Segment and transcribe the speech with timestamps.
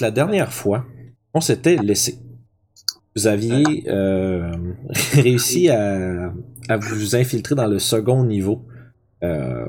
[0.00, 0.86] La dernière fois,
[1.34, 2.18] on s'était laissé.
[3.14, 4.50] Vous aviez euh,
[5.12, 6.32] réussi à,
[6.68, 8.64] à vous infiltrer dans le second niveau
[9.22, 9.66] euh,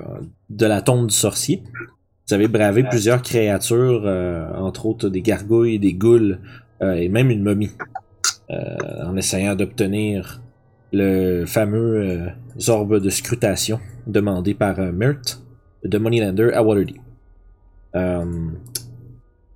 [0.50, 1.64] de la tombe du sorcier.
[2.28, 6.40] Vous avez bravé plusieurs créatures, euh, entre autres des gargouilles, des goules
[6.82, 7.70] et même une momie,
[8.50, 10.42] en essayant d'obtenir
[10.92, 12.30] le fameux
[12.70, 15.44] orbe de scrutation demandé par Myrt
[15.84, 16.98] de Moneylander à Waterdeep.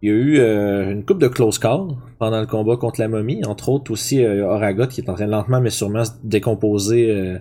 [0.06, 3.08] Il y a eu euh, une coupe de close call pendant le combat contre la
[3.08, 7.09] momie, entre autres aussi euh, Oragot qui est en train lentement mais sûrement se décomposer
[7.09, 7.39] euh,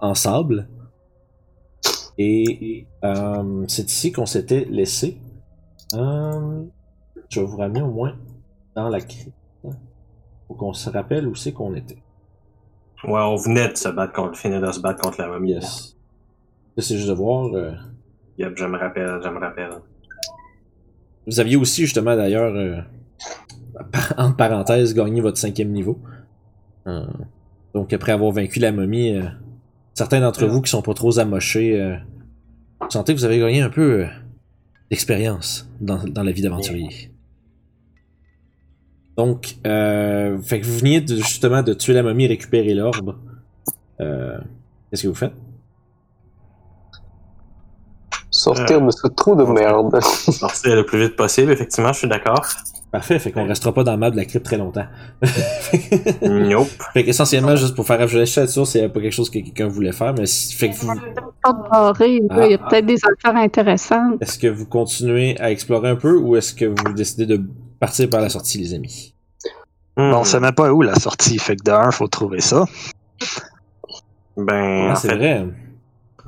[0.00, 0.68] en sable.
[2.18, 5.18] Et euh, c'est ici qu'on s'était laissé.
[5.94, 6.64] Euh,
[7.28, 8.16] je vais vous ramener au moins
[8.74, 9.30] dans la crypte.
[9.62, 12.02] Faut qu'on se rappelle où c'est qu'on était.
[13.04, 15.52] Ouais, on venait de se battre contre, finir de se battre contre la momie.
[15.52, 15.96] Yes.
[16.76, 17.52] C'est juste de voir.
[18.36, 19.70] Yep, je me rappelle, je me rappelle.
[21.26, 22.80] Vous aviez aussi justement d'ailleurs, euh,
[24.16, 25.98] entre parenthèses, gagné votre cinquième niveau.
[26.86, 27.06] Euh,
[27.74, 29.24] donc après avoir vaincu la momie, euh,
[29.94, 31.98] certains d'entre vous qui sont pas trop amochés,
[32.80, 34.06] vous sentez que vous avez gagné un peu
[34.90, 37.10] d'expérience dans, dans la vie d'aventurier.
[39.16, 43.16] Donc, fait que vous veniez de, justement de tuer la momie et récupérer l'orbe.
[43.98, 45.34] Qu'est-ce que vous faites?
[48.40, 50.00] Sortir de ce trou de merde.
[50.02, 52.46] Sortir le plus vite possible, effectivement, je suis d'accord.
[52.90, 54.86] Parfait, fait qu'on restera pas dans le map de la crypte très longtemps.
[56.22, 56.68] Nope.
[56.92, 59.92] Fait qu'essentiellement, juste pour faire, juste être sûr, c'est pas quelque chose que quelqu'un voulait
[59.92, 62.68] faire, mais si- fait que vous, il y a Ah.
[62.68, 64.20] peut-être des affaires intéressantes.
[64.20, 67.40] est-ce que vous continuez à explorer un peu ou est-ce que vous décidez de
[67.78, 69.14] partir par la sortie, les amis?
[69.96, 70.10] Hmm.
[70.10, 72.64] Bon, on sait même pas où la sortie, fait que d'un, faut trouver ça.
[74.36, 75.46] Ben, Ah, en c'est fait, vrai.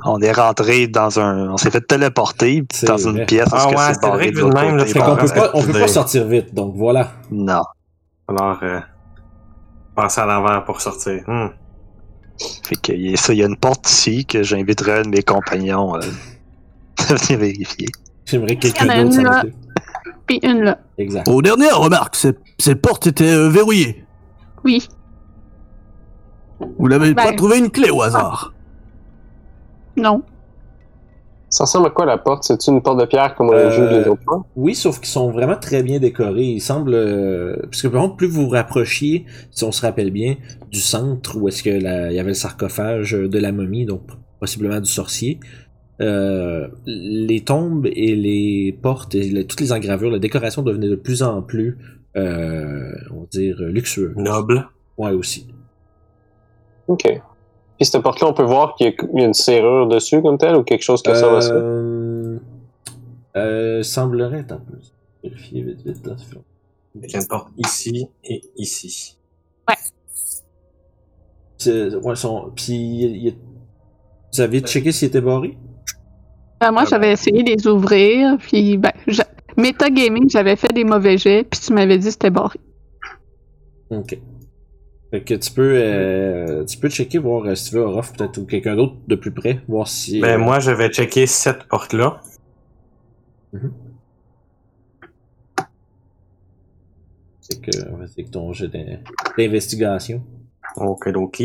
[0.04, 1.50] On est rentré dans un.
[1.50, 3.10] On s'est fait téléporter dans vrai.
[3.20, 5.72] une pièce Ah parce que ouais, c'est vrai que même, là, peut pas, on peut
[5.72, 7.12] pas sortir vite, donc voilà.
[7.30, 7.62] Non.
[8.28, 8.80] alors, euh,
[9.94, 11.22] passer à l'envers pour sortir.
[11.26, 11.48] Hmm.
[12.64, 15.08] Fait que y a ça, il y a une porte ici que j'inviterai un de
[15.08, 16.00] mes compagnons euh,
[16.98, 17.88] à venir vérifier.
[18.24, 19.48] J'aimerais que quelqu'un d'autre s'en.
[20.26, 20.78] Puis une là.
[20.98, 21.28] Exact.
[21.28, 24.04] Aux dernières remarques, ces, ces portes étaient euh, verrouillées.
[24.64, 24.88] Oui.
[26.78, 27.24] Vous n'avez Ben.
[27.24, 28.52] pas trouvé une clé au hasard?
[29.97, 30.22] Non.
[31.48, 32.44] Ça ressemble à quoi la porte?
[32.44, 34.42] C'est une porte de pierre comme on a vu les autres fois?
[34.56, 36.44] Oui, sauf qu'ils sont vraiment très bien décorés.
[36.44, 36.94] Ils semblent...
[36.94, 40.36] euh, Parce que par contre, plus vous vous rapprochiez, si on se rappelle bien,
[40.70, 42.10] du centre où est-ce que la...
[42.10, 44.00] il y avait le sarcophage de la momie, donc
[44.41, 45.41] possiblement du sorcier,
[46.00, 50.97] euh, les tombes et les portes et les- toutes les engravures, la décoration devenait de
[50.97, 51.76] plus en plus,
[52.16, 54.14] euh, on va dire, luxueux.
[54.16, 54.69] Noble.
[54.97, 55.48] Ouais, aussi.
[56.88, 57.04] Ok.
[57.82, 60.22] Puis cette porte-là, on peut voir qu'il y, a- il y a une serrure dessus
[60.22, 61.53] comme telle ou quelque chose qui ressemble à ça?
[61.53, 62.38] Euh,
[63.34, 64.78] euh, semblerait, un peu.
[65.25, 66.47] vérifier vite, vite, là, ça fait longtemps.
[67.03, 69.19] Il y a une porte ici et ici.
[71.59, 72.53] C'est- Ouais, son...
[72.54, 73.37] Puis, il- il-
[74.32, 75.56] vous avez checké s'il était barré?
[76.60, 79.26] Ben, moi, Ah j'avais essayé de les ouvrir, puis ben, j'a-
[79.56, 82.60] Metagaming, j'avais fait des mauvais jets, puis tu m'avais dit que c'était barré.
[83.91, 84.19] Ok.
[85.12, 88.38] Fait que tu peux, euh, tu peux checker, voir euh, si tu veux, Orof, peut-être,
[88.38, 90.20] ou quelqu'un d'autre de plus près, voir si...
[90.20, 92.20] Ben, euh, moi, je vais checker cette porte-là.
[97.40, 97.70] C'est que,
[98.14, 98.98] c'est que ton d'in-
[99.37, 100.22] d'investigation.
[100.76, 101.42] Ok, ok.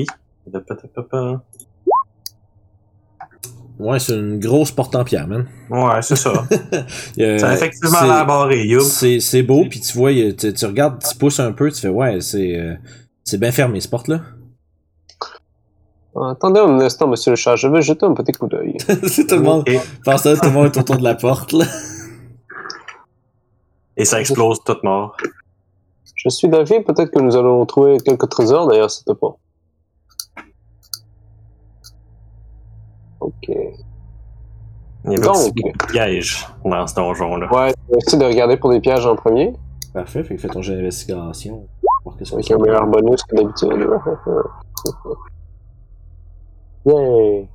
[3.80, 5.45] Ouais, c'est une grosse porte en pierre, man.
[5.69, 6.47] Ouais, c'est ça.
[7.19, 8.65] Euh, Ça a effectivement l'air barré.
[8.80, 12.21] C'est, beau, puis tu vois, tu, tu regardes, tu pousses un peu, tu fais, ouais,
[12.21, 12.77] c'est,
[13.27, 14.21] c'est bien fermé, cette porte-là.
[16.15, 18.77] Attendez un instant, monsieur le chat, je vais jeter un petit coup d'œil.
[19.07, 19.63] c'est tout le monde.
[19.68, 21.65] Et, Pense ça, tout le monde est autour de la porte, là.
[23.97, 25.18] et ça explose toute mort.
[26.15, 29.39] Je suis d'avis, peut-être que nous allons trouver quelques trésors derrière cette porte.
[33.19, 33.50] Ok.
[33.50, 35.35] Il y avait Donc.
[35.35, 37.53] aussi beaucoup de pièges dans ce donjon-là.
[37.53, 39.53] Ouais, essayer de regarder pour des pièges en premier,
[39.97, 41.68] Parfait, fait que fais ton jet d'investigation.
[42.07, 42.54] Voir qu'est-ce que avec c'est.
[42.54, 43.89] un meilleur bonus que d'habitude.
[46.86, 47.50] Yay!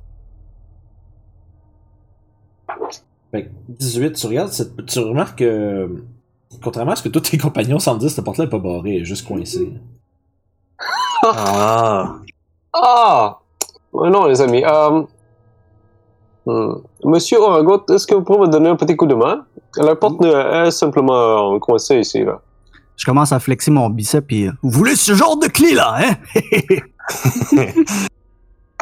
[3.31, 6.03] Fait que 18, tu regardes, cette- tu remarques que,
[6.63, 9.01] contrairement à ce que tous tes compagnons semblent dire, cette porte-là est pas barrée, elle
[9.01, 9.73] est juste coincée.
[11.23, 12.15] Ah!
[12.73, 13.39] Ah!
[13.95, 14.63] Euh, Non, les amis.
[14.63, 15.03] Euh...
[16.45, 16.75] hmm.
[17.05, 19.45] Monsieur Oragot, est-ce que vous pouvez me donner un petit coup de main?
[19.77, 22.39] La porte est simplement coincée ici, là.
[22.97, 24.49] Je commence à flexer mon bicep et.
[24.61, 26.15] Vous voulez ce genre de clé là, hein?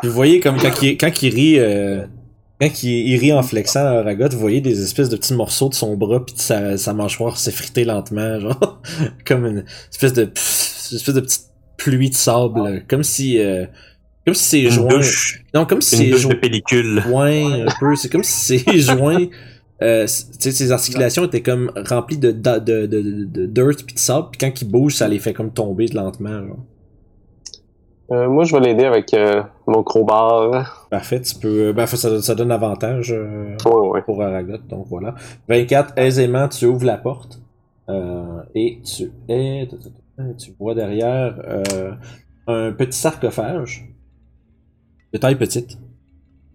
[0.03, 2.05] Vous voyez comme quand il, quand il rit, euh,
[2.59, 5.69] Quand il, il rit en flexant à Aragot, vous voyez des espèces de petits morceaux
[5.69, 8.81] de son bras puis de sa, sa mâchoire s'effriter lentement, genre
[9.25, 11.45] comme une espèce de une espèce de petite
[11.77, 13.65] pluie de sable, là, comme si euh,
[14.25, 17.03] comme si ses Une joints douche, non comme si une ses douche de joints pellicule.
[17.07, 17.95] Ouais, un peu.
[17.95, 19.27] C'est comme si ses joints,
[19.81, 24.27] euh, ses articulations étaient comme remplies de, de, de, de, de dirt puis de sable,
[24.31, 26.45] puis quand il bouge, ça les fait comme tomber lentement.
[26.47, 26.57] Genre.
[28.11, 30.87] Euh, moi, je vais l'aider avec euh, mon crowbar.
[30.91, 31.71] Parfait, tu peux.
[31.71, 34.01] Ben, ça, ça donne avantage euh, ouais.
[34.01, 35.15] pour Aragot, donc voilà.
[35.47, 37.39] 24, aisément, tu ouvres la porte.
[37.89, 39.67] euh, et tu es.
[40.37, 41.93] Tu vois derrière euh,
[42.47, 43.87] un petit sarcophage
[45.13, 45.77] de taille petite.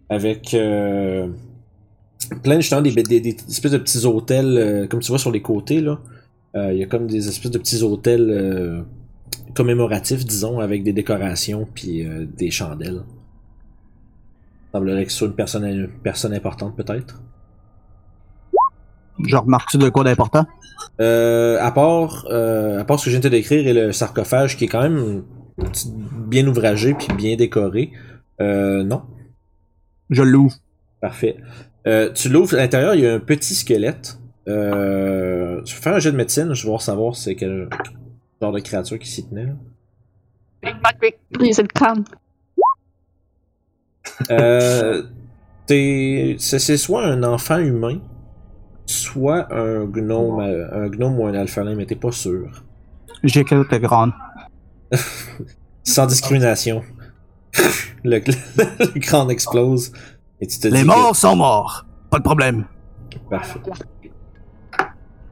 [0.09, 1.29] Avec euh,
[2.43, 5.43] plein justement des, des, des espèces de petits hôtels, euh, comme tu vois sur les
[5.43, 5.99] côtés là.
[6.57, 8.83] Euh, Il y a comme des espèces de petits hôtels euh,
[9.55, 13.03] commémoratifs, disons, avec des décorations puis des chandelles.
[14.73, 17.21] Semblerait que ce soit une personne, une personne importante peut-être.
[19.25, 20.47] Je remarque de quoi d'important?
[20.99, 24.69] À part, à part ce que je viens de décrire et le sarcophage qui est
[24.69, 25.23] quand même
[26.27, 27.93] bien ouvragé puis bien décoré,
[28.41, 29.03] non.
[30.11, 30.57] Je l'ouvre.
[31.01, 31.37] Parfait.
[31.87, 34.19] Euh, tu l'ouvres, à l'intérieur, il y a un petit squelette.
[34.49, 37.69] Euh, je vais faire un jet de médecine, je vais voir savoir c'est quel
[38.41, 39.53] genre de créature qui s'y tenait.
[41.33, 42.05] Briser le crâne.
[44.31, 45.03] Euh,
[45.67, 47.99] t'es- c'est c'est soit un enfant humain,
[48.87, 52.65] soit un gnome, euh, un gnome ou un alphalin, mais t'es pas sûr.
[53.25, 54.13] J'ai quelques grandes.
[55.85, 56.83] Sans discrimination.
[58.05, 59.93] le, le crâne explose.
[60.41, 61.85] Et tu te dis Les que- morts sont morts.
[62.11, 62.67] Pas de problème.
[63.31, 63.61] Parfait.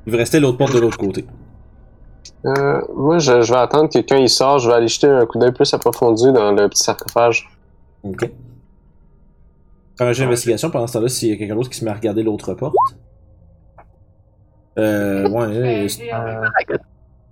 [0.06, 1.24] Il va rester l'autre porte de l'autre côté.
[2.46, 5.24] Euh, moi, je, je vais attendre que quand il sort, je vais aller jeter un
[5.26, 7.48] coup d'œil plus approfondi dans le petit sarcophage.
[8.02, 8.30] Ok.
[9.96, 11.90] Faire un jeu d'investigation pendant ce temps-là s'il y a quelqu'un d'autre qui se met
[11.90, 12.74] à regarder l'autre porte.
[14.78, 15.88] Euh, ouais, euh,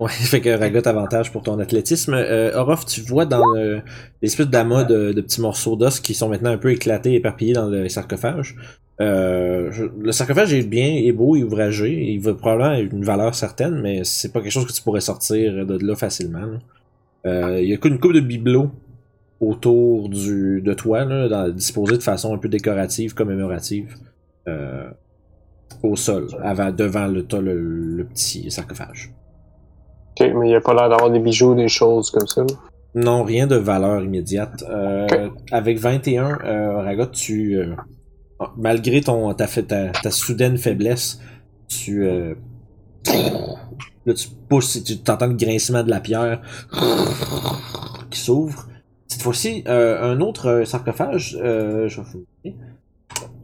[0.03, 2.15] Ouais, fait que Ragot avantage pour ton athlétisme.
[2.15, 3.83] Euh, Orof, tu vois dans le-
[4.21, 7.89] l'espèce d'amas de, petits morceaux d'os qui sont maintenant un peu éclatés, éparpillés dans le
[7.89, 8.57] sarcophage.
[9.01, 9.71] Euh,
[10.01, 12.13] le sarcophage est bien, est beau, est ouvragé.
[12.13, 15.65] Il va probablement une valeur certaine, mais c'est pas quelque chose que tu pourrais sortir
[15.65, 16.59] de là facilement.
[17.25, 18.73] Euh, il y a une coupe de bibelots
[19.39, 21.07] autour du, de toi,
[21.51, 23.95] disposés de façon un peu décorative, commémorative,
[24.49, 24.89] euh,
[25.85, 26.27] au sol,
[26.77, 29.13] devant le petit sarcophage.
[30.21, 32.45] Ok, mais il n'y a pas l'air d'avoir des bijoux, des choses comme ça.
[32.95, 34.65] Non, rien de valeur immédiate.
[34.69, 35.07] Euh.
[35.51, 37.75] Avec 21, euh, tu, euh,
[38.57, 41.19] malgré ton, ta, ta, ta soudaine faiblesse,
[41.69, 42.35] tu, euh,
[44.05, 46.43] là, tu pousses, et tu t'entends le grincement de la pierre
[48.11, 48.69] qui s'ouvre.
[49.09, 52.59] Cette fois-ci, euh, un autre sarcophage, je vais vous montrer.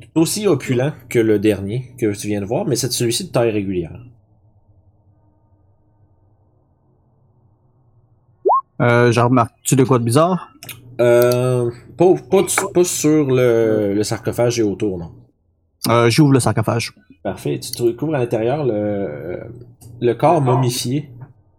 [0.01, 3.31] Tout aussi opulent que le dernier que tu viens de voir, mais c'est celui-ci de
[3.31, 3.99] taille régulière.
[8.81, 10.51] Euh, je remarque-tu de quoi de bizarre?
[11.01, 12.43] Euh, pas, pas,
[12.75, 15.13] pas sur le, le sarcophage et autour, non.
[15.89, 16.93] Euh, j'ouvre le sarcophage.
[17.23, 17.59] Parfait.
[17.61, 19.41] Tu découvres à l'intérieur le,
[20.01, 21.11] le corps momifié,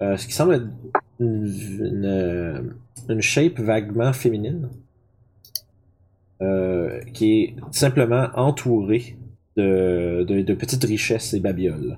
[0.01, 0.67] euh, ce qui semble être
[1.19, 1.45] une,
[1.79, 2.75] une,
[3.09, 4.69] une shape vaguement féminine,
[6.41, 9.17] euh, qui est simplement entourée
[9.57, 11.97] de, de, de petites richesses et babioles.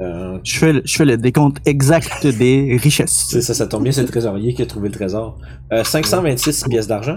[0.00, 3.26] Euh, Je fais, le- je fais le décompte exact des richesses.
[3.30, 5.38] c'est ça, ça tombe bien, c'est le trésorier qui a trouvé le trésor.
[5.72, 7.16] Euh, 526 pièces d'argent.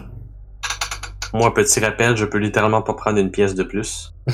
[1.33, 4.13] Moi, petit rappel, je peux littéralement pas prendre une pièce de plus.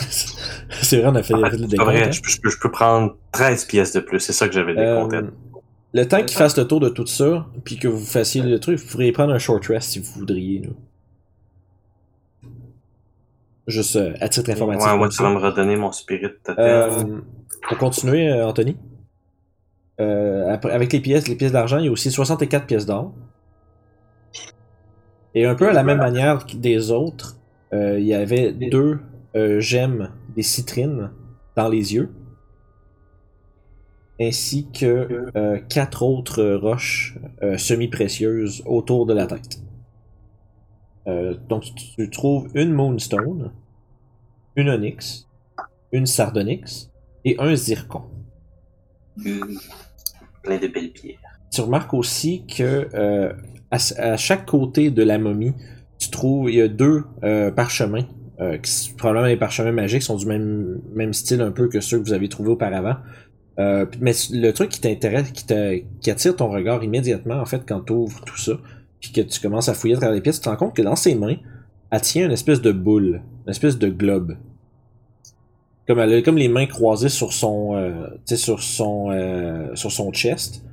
[0.81, 1.89] c'est vrai, on a fait, En on a fait, fait le décompte.
[1.89, 2.11] vrai, hein.
[2.11, 4.19] je, peux- je peux, je peux prendre 13 pièces de plus.
[4.19, 5.17] C'est ça que j'avais décompté.
[5.17, 5.23] Euh,
[5.93, 8.79] le temps qu'il fasse le tour de tout ça, puis que vous fassiez le truc,
[8.79, 10.61] vous pourriez prendre un short rest si vous voudriez.
[10.61, 10.69] là.
[13.67, 14.85] Juste euh, à titre informatif.
[14.87, 15.23] ouais, ouais, comme tu ça.
[15.23, 17.21] vas me redonner mon spirit totem.
[17.61, 18.77] Pour continuer, euh, Anthony.
[19.99, 23.13] Euh, avec les pièces, les pièces d'argent, il y a aussi 64 pièces d'or.
[25.33, 27.37] Et un peu à la même manière que des autres,
[27.73, 28.99] euh, il y avait deux
[29.59, 31.11] gemmes des citrines
[31.55, 32.11] dans les yeux.
[34.19, 35.29] Ainsi que
[35.69, 37.19] quatre autres roches
[37.57, 39.61] semi-précieuses autour de la tête.
[41.47, 43.51] Donc tu trouves une Moonstone,
[44.55, 45.27] une Onyx,
[45.91, 46.86] une Sardonyx
[47.27, 48.03] et un Zircon.
[50.43, 51.19] Plein de belles pierres.
[51.51, 53.33] Tu remarques aussi que euh,
[53.69, 55.53] à, à chaque côté de la momie,
[55.99, 58.05] tu trouves il y a deux euh, parchemins.
[58.39, 61.99] euh, qui, probablement les parchemins magiques sont du même, même style un peu que ceux
[61.99, 62.95] que vous avez trouvés auparavant.
[63.59, 67.93] Euh, mais le truc qui t'intéresse, qui, attire ton regard immédiatement, en fait, quand tu
[67.93, 68.53] ouvres tout ça,
[69.01, 70.83] puis que tu commences à fouiller à travers les pièces, tu te rends compte que
[70.83, 71.37] dans ses mains,
[71.89, 74.37] elle tient une espèce de boule, une espèce de globe.
[75.87, 79.73] Comme elle a comme les mains croisées sur son, euh, tu sais, sur son, euh,
[79.75, 80.63] sur son chest,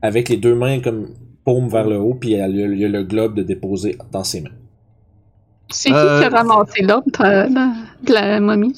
[0.00, 1.08] avec les deux mains comme
[1.44, 4.24] paume vers le haut, puis elle a- il y a le globe de déposer dans
[4.24, 4.50] ses mains.
[5.68, 7.46] C'est qui Euh, qui a ramassé l'ordre de, la-
[8.06, 8.74] de la momie?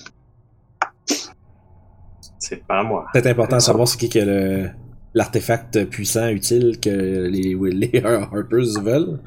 [2.38, 3.06] C'est pas moi.
[3.14, 4.68] C'est important de savoir c'est qui qui a le
[5.14, 9.20] l'artefact puissant utile que les, les Harpers veulent.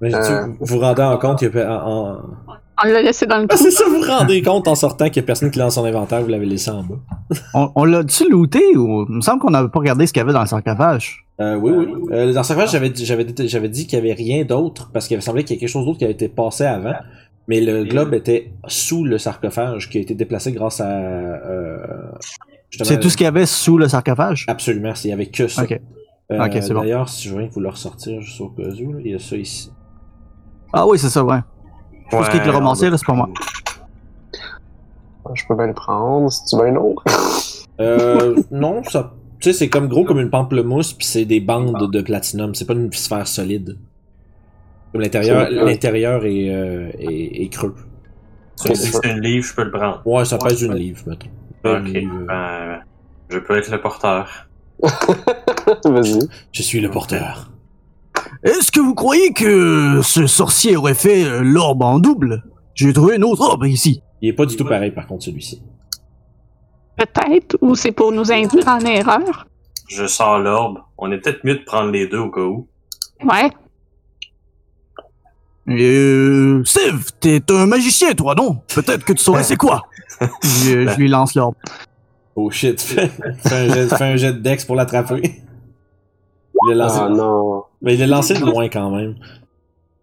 [0.00, 0.46] Mais tu- Euh.
[0.58, 2.20] vous vous rendez en compte qu'il y a en- en-
[2.84, 5.16] On l'a laissé dans le Ah, c'est ça, vous vous rendez compte en sortant qu'il
[5.16, 6.96] y a personne qui lance son inventaire, vous l'avez laissé en bas.
[7.54, 9.06] On, on l'a-tu looté ou.
[9.08, 11.26] Il me semble qu'on n'avait pas regardé ce qu'il y avait dans le sarcophage.
[11.40, 11.86] Euh, oui, oui.
[12.12, 15.20] Euh, dans ce cas, j'avais, j'avais, j'avais dit qu'il y avait rien d'autre parce qu'il
[15.22, 16.94] semblait qu'il y avait quelque chose d'autre qui avait été passé avant.
[17.48, 20.88] Mais le globe était sous le sarcophage qui a été déplacé grâce à.
[20.88, 21.78] Euh,
[22.82, 24.44] C'est tout ce qu'il y avait sous le sarcophage?
[24.48, 25.62] Absolument, il y avait que ça.
[25.62, 25.80] Ok.
[26.32, 26.80] Euh, c'est bon.
[26.80, 29.36] D'ailleurs, si je viens vous le ressortir juste au cas où, il y a ça
[29.36, 29.70] ici.
[30.72, 31.38] Ah oui, c'est ça, ouais.
[32.06, 33.28] Je pense qu'il te le ramassé, là, c'est pas moi.
[35.34, 37.02] Je peux bien le prendre, si tu veux un autre.
[37.80, 39.12] Euh, non, ça.
[39.40, 42.54] Tu sais, c'est comme gros comme une pamplemousse, puis c'est des bandes de platinum.
[42.54, 43.76] C'est pas une sphère solide.
[44.92, 47.74] Comme l'intérieur, C'est- l'intérieur est, euh, est, est creux.
[48.64, 50.00] Que c'est une livre, je peux le prendre.
[50.06, 51.26] Ouais, ça pèse une livre, mettons.
[51.64, 51.84] Ok.
[51.88, 52.80] livre, euh, Ben,
[53.28, 54.48] je peux être le porteur.
[55.84, 56.20] Vas-y.
[56.52, 57.50] Je suis le porteur.
[58.42, 62.44] Est-ce que vous croyez que ce sorcier aurait fait euh, l'orbe en double?
[62.74, 64.02] J'ai trouvé une autre orbe ici.
[64.20, 65.62] Il est pas du tout pareil, par contre, celui-ci.
[66.96, 69.46] Peut-être, ou c'est pour nous induire en erreur?
[69.88, 70.78] Je sors l'orbe.
[70.98, 72.66] On est peut-être mieux de prendre les deux au cas où.
[73.22, 73.50] Ouais.
[75.68, 78.58] Euh, Steve, t'es un magicien, toi, non?
[78.74, 79.82] Peut-être que tu saurais c'est quoi?
[80.42, 81.54] je, je lui lance l'orbe.
[82.36, 83.10] Oh shit, fais,
[83.50, 85.42] un, jet, fais un jet de dex pour l'attraper.
[86.68, 87.64] Il l'a lancé, Ah non.
[87.86, 89.14] Mais il l'a lancé de loin quand même.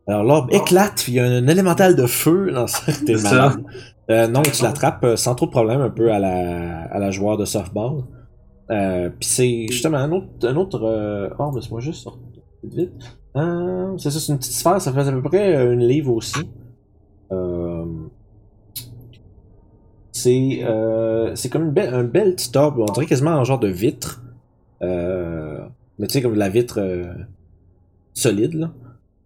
[0.07, 2.91] Alors l'orbe éclate, il y a un élémental de feu dans ça.
[3.05, 3.63] T'es C'est malade.
[4.09, 7.11] Euh, non, tu l'attrapes euh, sans trop de problème un peu à la, à la
[7.11, 8.03] joueur de softball.
[8.71, 11.29] Euh, puis c'est justement un autre, un autre euh...
[11.37, 12.21] oh, laisse-moi juste sortir
[12.63, 13.17] vite vite.
[13.35, 16.49] Euh, c'est ça, c'est une petite sphère, ça fait à peu près une livre aussi.
[17.31, 17.85] Euh,
[20.11, 20.63] c'est
[21.35, 24.21] c'est comme une belle, un bel petit orbe, on dirait quasiment un genre de vitre.
[24.81, 25.59] Euh,
[25.97, 26.79] mais tu sais, comme de la vitre
[28.13, 28.71] solide, là.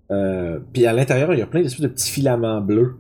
[0.10, 2.96] Euh, puis à l'intérieur, il y a plein d'espèces de petits filaments bleus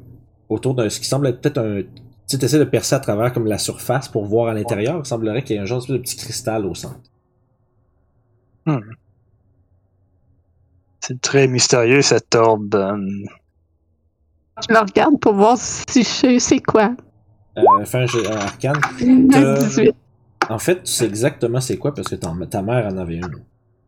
[0.49, 1.81] autour de ce qui semble être peut-être un.
[2.27, 4.99] Tu essaies de percer à travers comme la surface pour voir à l'intérieur.
[5.03, 6.99] Il semblerait qu'il y ait un genre d'espèce de petit cristal au centre.
[10.99, 12.75] C'est très mystérieux, cette orbe.
[12.75, 12.97] euh,
[14.67, 16.93] Je le regarde pour voir si je sais c'est quoi.
[17.57, 18.75] Euh, fin jeu un arcane.
[19.01, 19.95] Un 18.
[20.49, 23.43] En fait, tu sais exactement c'est quoi parce que ta, ta mère en avait une.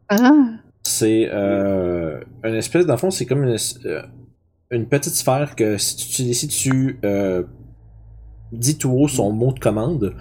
[0.10, 0.32] Ah.
[0.83, 4.01] C'est euh, une espèce, dans le fond, c'est comme une, euh,
[4.71, 7.43] une petite sphère que si tu, si tu euh,
[8.51, 10.15] dis tout haut son mot de commande,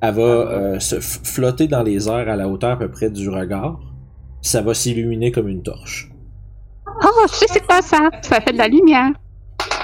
[0.00, 3.28] elle va euh, se flotter dans les airs à la hauteur à peu près du
[3.28, 3.78] regard.
[4.42, 6.10] puis Ça va s'illuminer comme une torche.
[6.86, 8.10] Oh, je sais c'est quoi ça.
[8.22, 9.10] Ça fait de la lumière.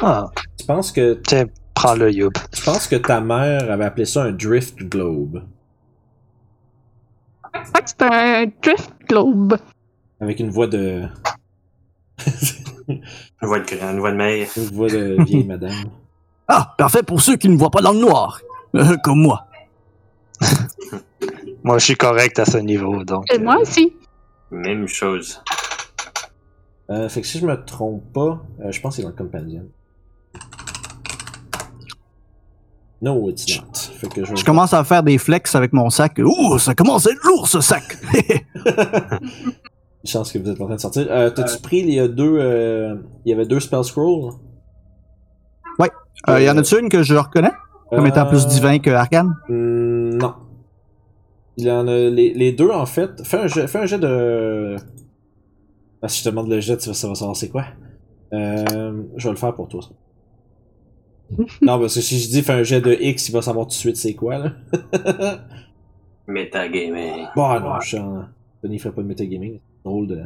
[0.02, 2.32] Ah, Tu penses que tiens, prends-le, Youb.
[2.52, 5.42] tu penses que ta mère avait appelé ça un drift globe?
[7.54, 9.56] Je c'est un drift globe.
[10.20, 11.06] Avec une voix de
[12.88, 13.00] Une
[13.42, 14.48] voix de grand, une voix de mère.
[14.56, 15.90] une voix de vieille madame.
[16.48, 18.40] Ah, parfait pour ceux qui ne voient pas dans le noir.
[18.74, 19.46] Euh, comme moi.
[21.62, 23.30] Moi, je suis correct à ce niveau, donc.
[23.32, 23.92] Et moi euh, aussi.
[24.50, 25.42] Même chose.
[26.90, 29.14] Euh, fait que si je me trompe pas, euh, je pense que c'est dans le
[29.14, 29.66] Companion.
[33.02, 33.72] No, it's not.
[33.98, 36.18] Fait que je, Je commence à faire des flex avec mon sac.
[36.18, 37.84] Ouh, ça commence à être lourd, ce sac.
[40.04, 41.06] Une chance que vous êtes en train de sortir.
[41.10, 42.38] Euh, T'as-tu pris il y a deux.
[42.38, 44.32] euh, il y avait deux spell scrolls?
[46.28, 47.52] Euh, y en a-tu une que je reconnais?
[47.88, 49.34] Comme étant plus Euh, divin que arcane?
[49.48, 50.34] Hmm, non.
[51.56, 53.24] Il y en a les, les deux en fait.
[53.24, 54.76] Fais un jet, fais un jet de.
[56.02, 57.64] Ah, si je te demande le jet, tu vas savoir savoir c'est quoi.
[58.34, 59.80] Euh, je vais le faire pour toi.
[59.80, 59.88] ça.
[61.62, 63.70] non, parce que si je dis fais un jet de X, il va savoir tout
[63.70, 64.52] de suite c'est quoi là.
[66.26, 67.28] Metagaming.
[67.34, 68.24] Bon, non, je suis en...
[68.62, 69.58] Denis ferait pas de metagaming.
[69.82, 70.22] C'est drôle de...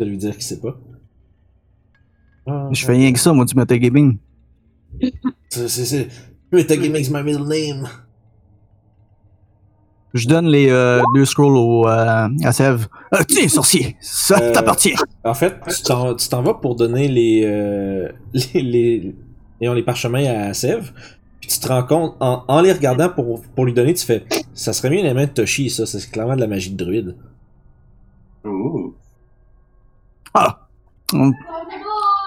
[0.00, 0.76] de lui dire qu'il sait pas.
[2.46, 4.18] Ah, Je fais rien que ça, moi, du metagaming.
[5.48, 5.68] C'est...
[5.68, 6.08] c'est- c'est-
[6.52, 7.88] Metagaming's my middle name.
[10.14, 12.86] Je donne les euh, deux scrolls au, euh, à Sève.
[13.12, 14.94] Euh, tiens, sorcier, ça Euh, t'appartient.
[15.24, 19.14] En fait, tu t'en, tu t'en vas pour donner les, euh, les, les,
[19.60, 20.92] les, les parchemins à Sève.
[21.40, 24.24] Puis tu te rends compte, en, en les regardant pour, pour lui donner, tu fais
[24.54, 25.84] Ça serait mieux les mains de Toshi, ça.
[25.84, 27.16] C'est clairement de la magie de druide.
[28.46, 28.94] Ouh.
[30.34, 30.68] Ah.
[31.12, 31.32] Hum.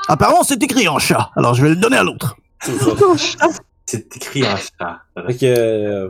[0.08, 2.36] Apparemment, c'est écrit en chat, alors je vais le donner à l'autre.
[3.86, 5.02] C'est écrit en chat.
[5.28, 6.10] Fait que, euh,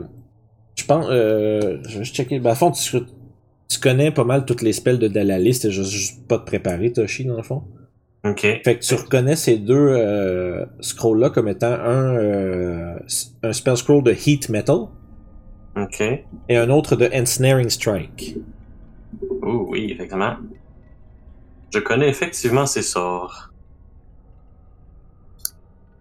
[0.75, 2.39] je pense, euh, je vais juste checker.
[2.39, 2.99] Ben, à fond, tu,
[3.69, 6.45] tu connais pas mal toutes les spells de, de la liste, juste, juste pas te
[6.45, 7.63] préparer, Toshi, dans le fond.
[8.25, 8.41] Ok.
[8.41, 12.99] Fait que tu reconnais ces deux euh, scrolls-là comme étant un, euh,
[13.43, 14.87] un spell scroll de Heat Metal
[15.77, 16.01] Ok.
[16.49, 18.37] et un autre de Ensnaring Strike.
[19.51, 20.35] Oh oui, effectivement.
[21.73, 23.51] Je connais effectivement ces sorts.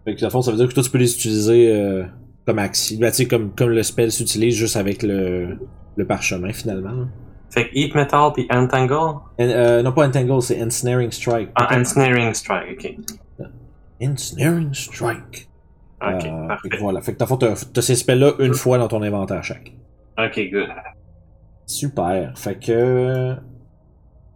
[0.05, 2.05] Fait que, fond, ça veut dire que toi, tu peux les utiliser euh,
[2.45, 2.99] comme axi.
[3.11, 5.57] Sais, comme, comme le spell s'utilise juste avec le,
[5.95, 7.07] le parchemin, finalement.
[7.51, 8.93] Fait que Heat Metal puis Entangle?
[8.93, 11.49] En- euh, non, pas Entangle, c'est Ensnaring Strike.
[11.55, 12.85] Ah, Ensnaring Strike,
[13.39, 13.45] ok.
[14.01, 15.49] Ensnaring Strike.
[16.01, 16.69] Ok, Euh, fait que parfait.
[16.79, 17.01] voilà.
[17.01, 19.73] Fait que, t'as t'as ces spells-là une fois dans ton inventaire chaque.
[20.17, 20.69] Ok, good.
[21.69, 22.35] Super.
[22.37, 23.35] Fait que.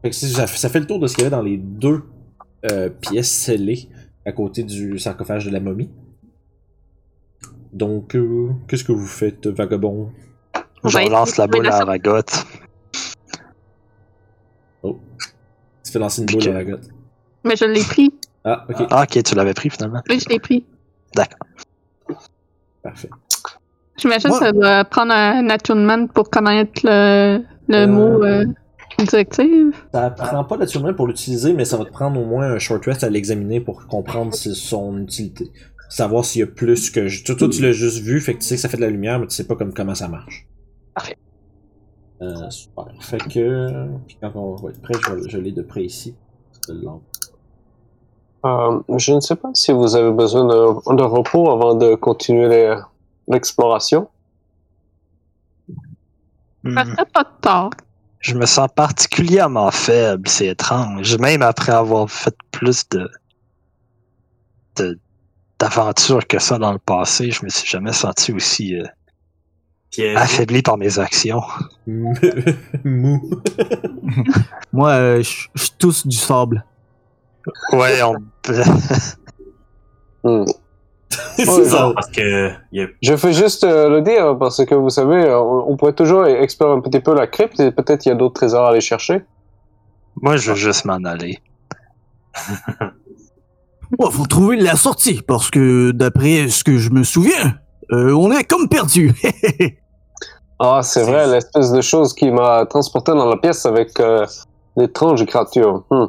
[0.04, 1.58] Fait que si- ça, ça fait le tour de ce qu'il y avait dans les
[1.58, 2.04] deux
[2.72, 3.90] euh, pièces scellées
[4.26, 5.90] à côté du sarcophage de la momie.
[7.74, 10.12] Donc, euh, qu'est-ce que vous faites, vagabond?
[10.84, 12.46] On Je relance la boule à la gotte.
[14.84, 16.88] Tu fais lancer une Puis boule que- dans la gotte.
[17.44, 18.14] Mais je l'ai pris.
[18.44, 18.88] Ah, ok.
[18.90, 20.02] Ah, ok, tu l'avais pris finalement.
[20.10, 20.66] Oui, je l'ai pris.
[22.84, 23.10] Parfait.
[23.98, 27.88] J'imagine que ça doit prendre un attunement pour connaître le, le Euh.
[27.88, 28.46] mot euh,
[29.00, 29.72] directive.
[29.94, 32.84] Ça prend pas d'attunement pour l'utiliser, mais ça va te prendre au moins un short
[32.86, 35.52] rest à l'examiner pour comprendre si- son utilité.
[35.90, 37.08] Savoir s'il y a plus que.
[37.08, 38.82] ju- Toi, toi, tu l'as juste vu, fait que tu sais que ça fait de
[38.82, 40.48] la lumière, mais tu sais pas comme comment ça marche.
[40.96, 41.18] Parfait.
[42.24, 42.86] Euh, super.
[43.00, 43.88] Fait que.
[44.08, 46.16] Puis quand on va être prêt, je, vais- je l'ai de près ici.
[46.68, 46.74] Je
[48.46, 52.50] Euh, je ne sais pas si vous avez besoin de, de repos avant de continuer
[52.50, 52.76] les-
[53.28, 54.10] l'exploration.
[56.66, 57.70] Ça serait pas de tort.
[58.20, 61.18] Je me sens particulièrement faible, c'est étrange.
[61.18, 63.10] Même après avoir fait plus de
[64.78, 64.98] de-
[65.60, 70.78] d'aventures que ça dans le passé, je me suis jamais senti aussi euh, affaibli par
[70.78, 71.42] mes actions.
[71.86, 72.10] Mou.
[74.74, 76.66] Moi, euh, je je tousse du sable.
[77.74, 78.16] Ouais, on...
[80.24, 80.46] Hmm.
[81.36, 81.92] C'est Ouais, ça.
[81.94, 82.52] Parce que
[83.02, 86.78] Je fais juste euh, le dire parce que vous savez, on, on pourrait toujours explorer
[86.78, 89.24] un petit peu la crypte et peut-être il y a d'autres trésors à aller chercher.
[90.22, 91.40] moi je veux juste m'en aller.
[94.00, 97.60] Ouais, faut trouver la sortie, parce que d'après ce que je me souviens,
[97.92, 99.14] euh, on est comme perdu.
[100.60, 104.26] Ah, c'est vrai, l'espèce de chose qui m'a transporté dans la pièce avec euh,
[104.78, 105.84] l'étrange créature.
[105.90, 106.06] Hmm.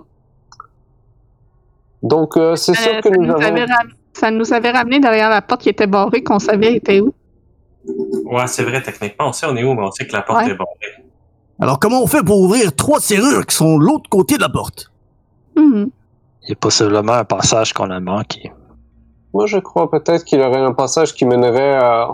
[2.04, 3.66] Donc, euh, c'est sûr que nous nous avons...
[4.14, 7.12] ça nous avait ramené derrière la porte qui était barrée, qu'on savait était où.
[8.24, 10.44] Ouais, c'est vrai, techniquement, on sait on est où, mais on sait que la porte
[10.44, 10.50] Ouais.
[10.52, 11.04] est barrée.
[11.60, 14.48] Alors comment on fait pour ouvrir trois serrures qui sont de l'autre côté de la
[14.48, 14.90] porte?
[15.56, 15.90] Mhm.
[16.42, 18.50] Il y a possiblement un passage qu'on a manqué.
[19.32, 22.08] Moi, je crois peut-être qu'il y aurait un passage qui mènerait à...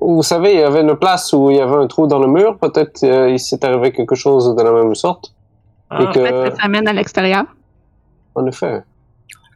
[0.00, 2.26] Vous savez, il y avait une place où il y avait un trou dans le
[2.28, 2.56] mur.
[2.58, 5.34] Peut-être euh, il s'est arrivé quelque chose de la même sorte.
[5.90, 7.44] Ah, Et que- Peut-être que ça mène à l'extérieur.
[8.34, 8.82] En effet.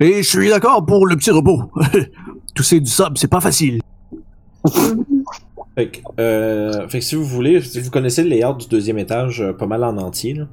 [0.00, 1.70] Et je suis d'accord pour le petit repos.
[2.54, 3.80] Tousser du sable, c'est pas facile.
[5.74, 8.98] Fait que, euh, fait que si vous voulez, si vous connaissez le layout du deuxième
[8.98, 10.48] étage euh, pas mal en entier, là,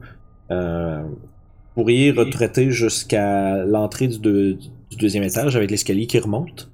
[0.52, 6.72] euh, vous pourriez retraiter jusqu'à l'entrée du, deux- du deuxième étage avec l'escalier qui remonte.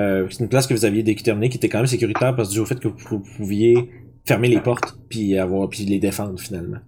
[0.00, 2.54] Euh, c'est une place que vous aviez déterminée qui était quand même sécuritaire parce que
[2.58, 3.90] du fait que vous, pouviez
[4.24, 6.78] fermer les portes puis avoir puis les défendre finalement.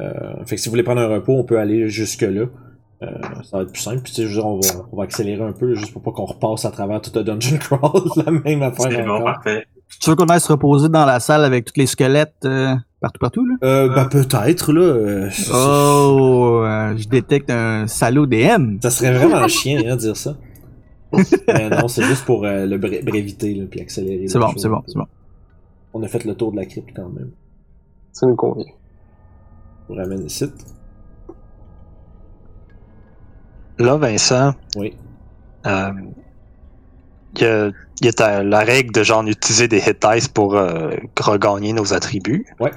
[0.00, 2.46] Euh, fait que si vous voulez prendre un repos, on peut aller jusque là.
[3.02, 3.06] Euh,
[3.44, 4.00] ça va être plus simple.
[4.02, 5.92] Puis tu sais, je veux dire, on va, on va accélérer un peu là, juste
[5.92, 9.10] pour pas qu'on repasse à travers tout le dungeon crawl la même affaire c'est bon,
[9.16, 9.24] encore.
[9.24, 9.66] parfait.
[10.00, 13.18] Tu veux qu'on aille se reposer dans la salle avec tous les squelettes euh, partout,
[13.20, 13.54] partout, là?
[13.62, 14.80] Euh, bah peut-être là.
[14.82, 18.78] euh, Oh, euh, je détecte un salaud DM.
[18.82, 20.36] Ça serait vraiment chien hein, de dire ça.
[21.12, 24.28] Mais non, c'est juste pour euh, le bré- brévité là, puis accélérer.
[24.28, 25.06] C'est bon, c'est bon, c'est bon.
[25.94, 27.30] On a fait le tour de la crypte quand même.
[28.12, 28.66] Ça nous convient.
[29.88, 30.44] On ramène ici.
[33.78, 34.94] Là, Vincent, Oui.
[35.66, 35.90] euh,
[37.36, 37.66] il y a,
[38.00, 41.72] il y a ta- la règle de genre utiliser des hit dice pour euh, regagner
[41.72, 42.46] nos attributs.
[42.60, 42.72] Ouais.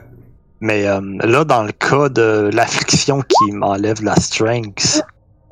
[0.60, 5.02] Mais euh, là, dans le cas de l'affliction qui m'enlève la strength,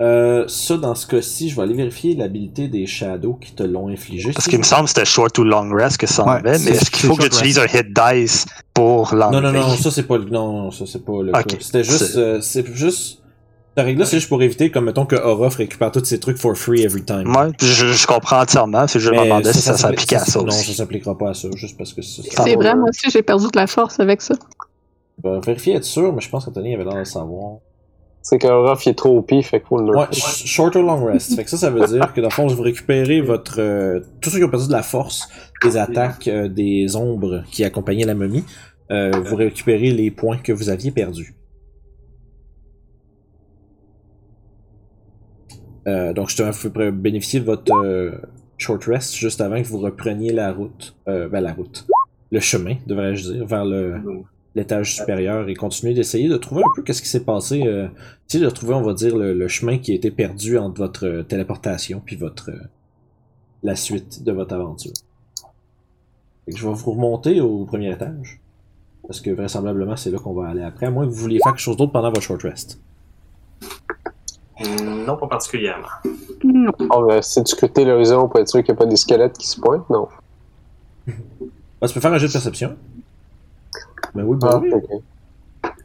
[0.02, 3.90] Euh, ça, dans ce cas-ci, je vais aller vérifier l'habilité des shadows qui te l'ont
[3.90, 4.32] infligé.
[4.32, 6.70] parce qu'il me semble que c'était short ou long rest que ça Ouais, enlevait, c'est-
[6.70, 9.42] mais est-ce qu'il faut que j'utilise un hit dice pour l'enlever?
[9.42, 10.24] Non, non, non, ça c'est pas le.
[10.26, 11.48] Non, non, ça c'est pas le Ok.
[11.48, 11.56] cas.
[11.60, 12.06] C'était juste.
[12.14, 13.18] C'est- euh, C'est juste.
[13.80, 16.38] Ta règle là, c'est juste pour éviter, comme mettons que Orof récupère tous ses trucs
[16.38, 17.34] for free every time.
[17.36, 20.15] Ouais, je, je comprends entièrement, c'est juste je me Mais demandais si ça s'applique- s'appliquait
[20.18, 20.72] à ça Non, aussi.
[20.72, 22.22] ça s'appliquera pas à ça, juste parce que ça.
[22.30, 24.36] C'est bon, vrai, moi aussi, j'ai perdu de la force avec ça.
[25.24, 27.58] Vais vérifier être sûr, mais je pense qu'Anthony avait l'air de le savoir.
[28.22, 30.84] C'est que Ruff il est trop OP, fait qu'il faut le Ouais, sh- short or
[30.84, 31.36] long rest.
[31.36, 33.62] Fait que ça, ça veut dire que dans le fond, vous récupérez votre.
[33.62, 35.30] euh, tous ceux qui ont perdu de la force
[35.63, 38.44] des attaques euh, des ombres qui accompagnaient la momie,
[38.92, 41.34] euh, vous récupérez les points que vous aviez perdus.
[45.88, 48.12] Euh, donc, justement, vous pouvez bénéficier de votre euh,
[48.58, 50.96] short rest juste avant que vous repreniez la route.
[51.08, 51.88] Euh, ben, la route.
[52.32, 53.96] Le chemin, devrais-je dire, vers le,
[54.56, 57.63] l'étage supérieur et continuer d'essayer de trouver un peu qu'est-ce qui s'est passé.
[57.65, 57.88] Euh,
[58.28, 61.08] essayer de retrouver, on va dire, le, le chemin qui a été perdu entre votre
[61.08, 62.60] euh, téléportation puis votre euh,
[63.63, 64.94] la suite de votre aventure.
[66.48, 68.39] Je vais vous remonter au premier étage.
[69.08, 70.86] Parce que vraisemblablement, c'est là qu'on va aller après.
[70.86, 72.80] À moins que vous vouliez faire quelque chose d'autre pendant votre short rest.
[75.08, 75.88] Non, pas particulièrement.
[76.43, 76.72] Non.
[76.91, 79.48] On va de scruter l'horizon pour être sûr qu'il n'y a pas des squelettes qui
[79.48, 80.08] se pointent, non?
[81.82, 82.76] Ah, tu peux faire un jeu de perception?
[84.13, 84.72] Ben oui, ben Ah, oui.
[84.74, 85.02] ok.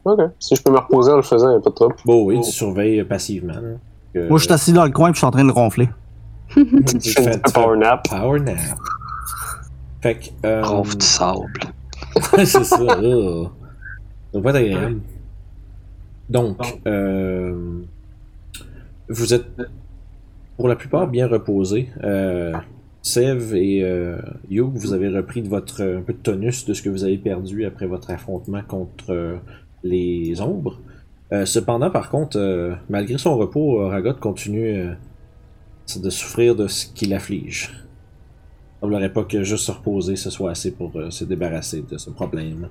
[0.05, 0.19] Ok.
[0.39, 1.95] Si je peux me reposer en le faisant, il n'y a pas de trouble.
[2.05, 3.55] Bon, oui, tu surveilles euh, passivement.
[4.13, 5.89] Moi, je suis assis dans le coin et je suis en train de ronfler.
[6.53, 8.07] tu fais power nap.
[8.09, 8.57] Power nap.
[10.01, 10.47] Fait que.
[10.47, 11.51] Euh, Ronfle du sable.
[12.37, 12.77] Ouais, c'est ça.
[12.77, 14.99] Ça va pas être agréable.
[16.29, 16.57] Donc,
[16.87, 17.81] euh,
[19.09, 19.45] vous êtes
[20.57, 21.89] pour la plupart bien reposés.
[22.03, 22.53] Euh,
[23.01, 24.17] Sev et euh,
[24.49, 27.65] vous avez repris de votre un peu de tonus de ce que vous avez perdu
[27.65, 29.37] après votre affrontement contre euh,
[29.83, 30.79] les ombres.
[31.31, 34.93] Euh, cependant, par contre, euh, malgré son repos, Ragot continue euh,
[35.97, 37.71] de souffrir de ce qui l'afflige.
[38.77, 41.97] Il semblerait pas que juste se reposer ce soit assez pour euh, se débarrasser de
[41.97, 42.69] ce problème.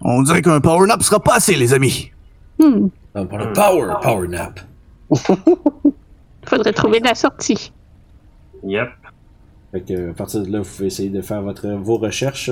[0.00, 2.10] On dirait qu'un power nap sera pas assez, les amis.
[2.58, 2.88] Hmm.
[3.14, 4.60] Le power, power nap.
[6.46, 7.72] Faudrait trouver la sortie.
[8.64, 8.88] Yep.
[9.72, 12.50] Fait que, à partir de là, vous pouvez essayer de faire votre, vos recherches,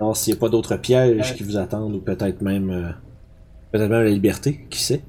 [0.00, 2.90] voir s'il n'y a pas d'autres pièges qui vous attendent, ou peut-être même, euh,
[3.70, 5.02] peut-être même la liberté, qui sait?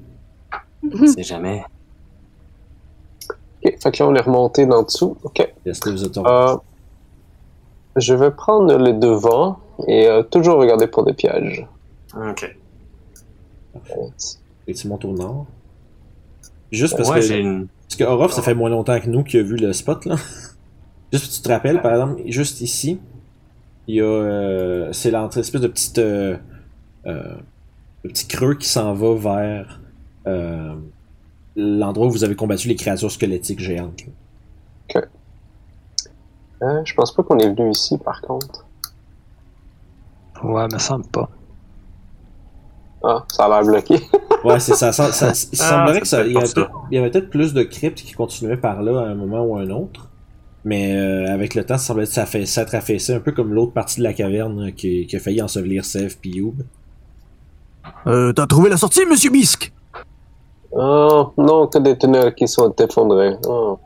[1.06, 1.64] C'est jamais.
[3.64, 3.74] Ok.
[3.82, 5.16] Fait que là, on est remonté d'en dessous.
[5.24, 5.52] Ok.
[5.64, 6.56] Est-ce que vous êtes Euh,
[7.96, 11.66] je vais prendre les devants et euh, toujours regarder pour des pièges.
[12.14, 12.56] Ok.
[14.66, 15.46] Et tu montes au nord?
[16.72, 17.68] Juste parce ouais, que, une.
[17.88, 20.16] parce que Orof, ça fait moins longtemps que nous qui a vu le spot, là.
[21.12, 22.98] Juste que tu te rappelles, par exemple, juste ici,
[23.86, 26.36] il y a, euh, c'est l'entrée, espèce de petite, euh,
[27.06, 27.36] euh,
[28.02, 29.80] petit creux qui s'en va vers
[30.26, 30.74] euh,
[31.54, 34.04] l'endroit où vous avez combattu les créatures squelettiques géantes.
[34.94, 35.02] là.
[36.62, 38.64] Euh, je pense pas qu'on est venu ici, par contre.
[40.42, 41.30] Ouais, me semble pas.
[43.08, 44.00] Ah, ça a l'air bloqué.
[44.44, 44.92] Ouais, c'est ça.
[44.92, 46.32] ça, ça- il Ah, semblerait que ça, il
[46.92, 49.60] y, avait peut-être plus de cryptes qui continuaient par là à un moment ou à
[49.62, 50.08] un autre.
[50.64, 53.72] Mais euh, avec le temps, ça semblait ça fait s'être affaissé, un peu comme l'autre
[53.72, 56.54] partie de la caverne euh, qui, qui a failli ensevelir Sev puis Youb.
[58.06, 59.72] Euh, t'as trouvé la sortie, monsieur Bisque?
[60.72, 63.34] Oh, non, que des tunnels qui sont effondrés.
[63.48, 63.78] Oh.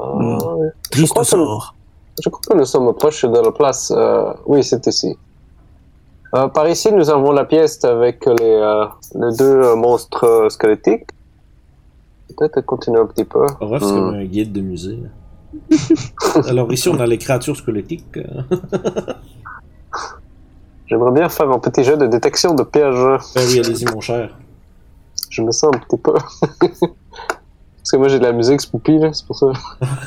[0.00, 0.38] Ah,
[0.90, 1.74] Triste crois que- sort.
[2.22, 3.90] Je crois que nous sommes proches de la place.
[3.96, 5.16] euh, Oui, c'est ici.
[6.34, 10.48] Euh, par ici, nous avons la pièce avec les, euh, les deux euh, monstres euh,
[10.48, 11.06] squelettiques.
[12.36, 13.46] Peut-être continuer un petit peu.
[13.60, 13.94] Orof, c'est Hmm.
[13.94, 14.98] comme un guide de musée.
[16.48, 18.18] Alors ici, on a les créatures squelettiques.
[20.86, 22.94] J'aimerais bien faire un petit jeu de détection de pièges.
[23.34, 24.36] Ben oui, allez-y, mon cher.
[25.30, 26.12] Je me sens un petit peu.
[26.50, 29.46] Parce que moi, j'ai de la musique spoopy, là, c'est pour ça.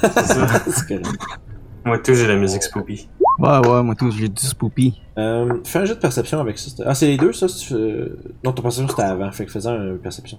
[0.03, 0.95] C'est ça.
[1.85, 3.07] Moi, tout, j'ai la musique spoopy.
[3.39, 4.99] Ouais, ouais, moi tout, j'ai du spoopy.
[5.17, 6.71] Euh, fais un jeu de perception avec ça.
[6.85, 7.47] Ah, c'est les deux, ça?
[7.47, 8.11] si tu fais-
[8.43, 9.31] Non, ton perception, c'était avant.
[9.31, 10.37] Fait que faisais un perception.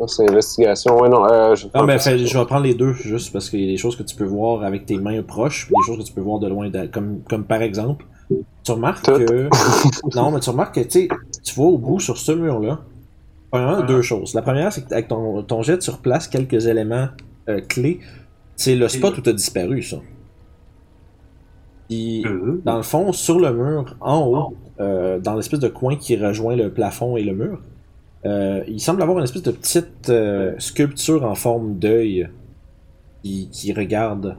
[0.00, 0.98] Ah, C'est investigation.
[1.00, 3.60] Ouais, non, euh, je vais Non, mais je vais prendre les deux, juste parce qu'il
[3.60, 5.98] y a des choses que tu peux voir avec tes mains proches, puis des choses
[6.02, 8.04] que tu peux voir de loin, de- comme, comme par exemple,
[8.64, 9.12] tu remarques Tout.
[9.18, 9.48] que...
[10.16, 11.08] non, mais tu remarques que, tu sais,
[11.44, 12.80] tu vois au bout, sur ce mur-là,
[13.50, 14.34] premièrement, deux choses.
[14.34, 17.08] La première, c'est qu'avec ton, ton jet, tu replaces quelques éléments
[17.48, 18.00] euh, clés.
[18.56, 19.96] C'est le spot où tu as disparu, ça.
[21.88, 25.96] Puis, Euh, dans le fond, sur le mur, en haut, euh, dans l'espèce de coin
[25.96, 27.62] qui rejoint le plafond et le mur,
[28.26, 32.28] euh, il semble avoir une espèce de petite euh, sculpture en forme d'œil
[33.22, 34.38] qui, qui regarde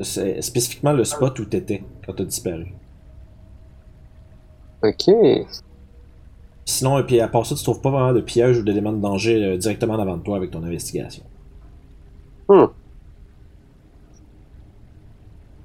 [0.00, 2.76] spécifiquement le spot où t'étais quand t'as disparu.
[4.82, 5.48] Ok.
[6.64, 9.00] Sinon, et puis à part ça, tu trouves pas vraiment de piège ou d'éléments de
[9.00, 11.24] danger euh, directement en avant de toi avec ton investigation.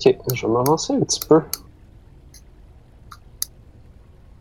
[0.06, 1.42] Ok, je vais m'avancer un petit peu.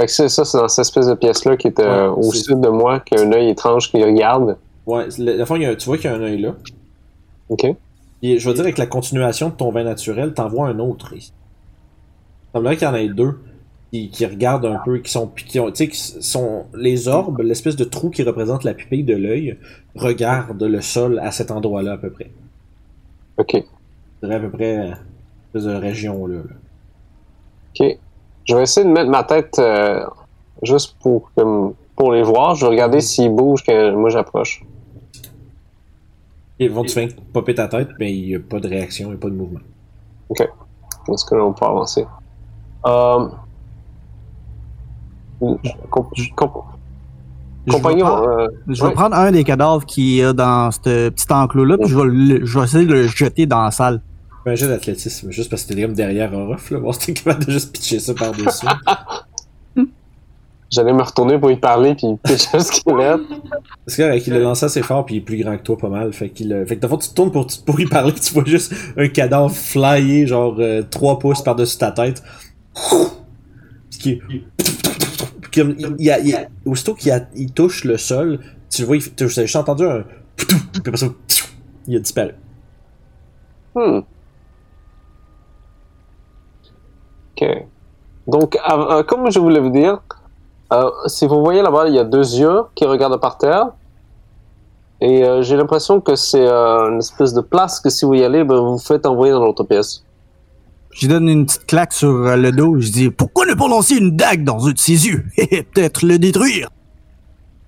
[0.01, 2.61] Fait que ça, c'est dans cette espèce de pièce-là qui est euh, Ouais, au sud
[2.61, 4.57] de moi, qui a un œil étrange qui regarde.
[4.87, 6.55] Ouais, le, le fond, il y a- tu vois qu'il y a un œil là.
[7.48, 7.66] Ok.
[8.22, 11.12] Et je veux dire, avec la continuation de ton vin naturel, t'en vois un autre
[11.14, 11.33] ici.
[12.55, 13.38] Il semblerait qu'il y en ait deux.
[13.92, 17.85] qui, qui regardent un peu, qui sont, qui ont, qui sont les orbes, l'espèce de
[17.85, 19.59] trou qui représente la pupille de l'œil,
[19.94, 22.31] regardent le sol à cet endroit-là à peu près.
[23.37, 23.53] Ok.
[23.57, 24.94] Je dirais à peu près euh,
[25.54, 26.36] espèce de région là.
[26.36, 26.54] là.
[27.80, 27.98] Ok.
[28.44, 30.04] Je vais essayer de mettre ma tête euh,
[30.62, 32.54] juste pour, comme, pour les voir.
[32.56, 34.64] Je vais regarder s'ils bougent quand moi j'approche.
[36.58, 39.12] Ils vont te faire popper ta tête, mais il n'y a pas de réaction, il
[39.12, 39.60] n'y a pas de mouvement.
[40.30, 42.04] Est-ce que là, on peut avancer?
[42.86, 43.28] Euh...
[45.40, 46.28] Je vais
[47.70, 48.94] compagnon, prendre- euh, Je vais ouais.
[48.94, 52.58] prendre un des cadavres qui est dans ce petit enclos-là, puis je vais, le- je
[52.58, 54.00] vais essayer de le jeter dans la salle.
[54.44, 57.44] Un jeu d'athlétisme, juste parce que t'es comme derrière Orof, là, voir si t'es capable
[57.44, 58.66] de juste pitcher ça par-dessus.
[60.70, 63.20] J'allais me retourner pour y parler puis pitcher un squelette.
[63.85, 65.76] Parce que avec il l'a lancé assez fort, puis il est plus grand que toi
[65.76, 66.12] pas mal.
[66.14, 68.44] Fait qu'il a- fait que d'abord tu te tournes pour, pour y parler, tu vois
[68.46, 70.59] juste un cadavre flyer, genre
[70.90, 72.22] 3 pouces par-dessus ta tête.
[73.90, 74.20] Puis qui
[75.55, 79.57] comme, il, il, il aussitôt qu'il a- il touche le sol, tu le vois, juste
[79.57, 80.05] entendu un
[80.37, 81.07] puis après ça,
[81.87, 82.31] il a disparu.
[83.74, 84.00] Hmm.
[87.42, 87.66] Ok.
[88.26, 90.00] Donc, euh, comme je voulais vous dire,
[90.72, 93.68] euh, si vous voyez là-bas, il y a deux yeux qui regardent par terre.
[95.00, 98.44] Et euh, j'ai l'impression que c'est une espèce de place que si vous y allez,
[98.44, 100.05] ben, vous vous faites envoyer dans l'autre pièce.
[100.92, 102.78] Je lui donne une petite claque sur le dos.
[102.78, 106.05] Je dis Pourquoi ne pas lancer une dague dans un de ses yeux et peut-être
[106.05, 106.68] le détruire?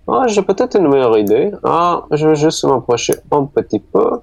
[0.06, 1.50] Ah, j'ai peut-être une meilleure idée.
[1.64, 4.20] Ah, je vais juste m'approcher un petit peu.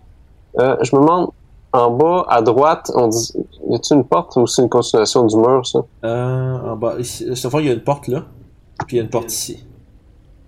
[0.58, 1.32] Je me demande,
[1.74, 3.32] en bas, à droite, on dit,
[3.70, 5.80] y a-t-il une porte ou c'est une continuation du mur, ça?
[6.04, 8.26] Euh, en bas, ici, cette fois, il y a une porte là,
[8.88, 9.66] puis il y a une porte ici.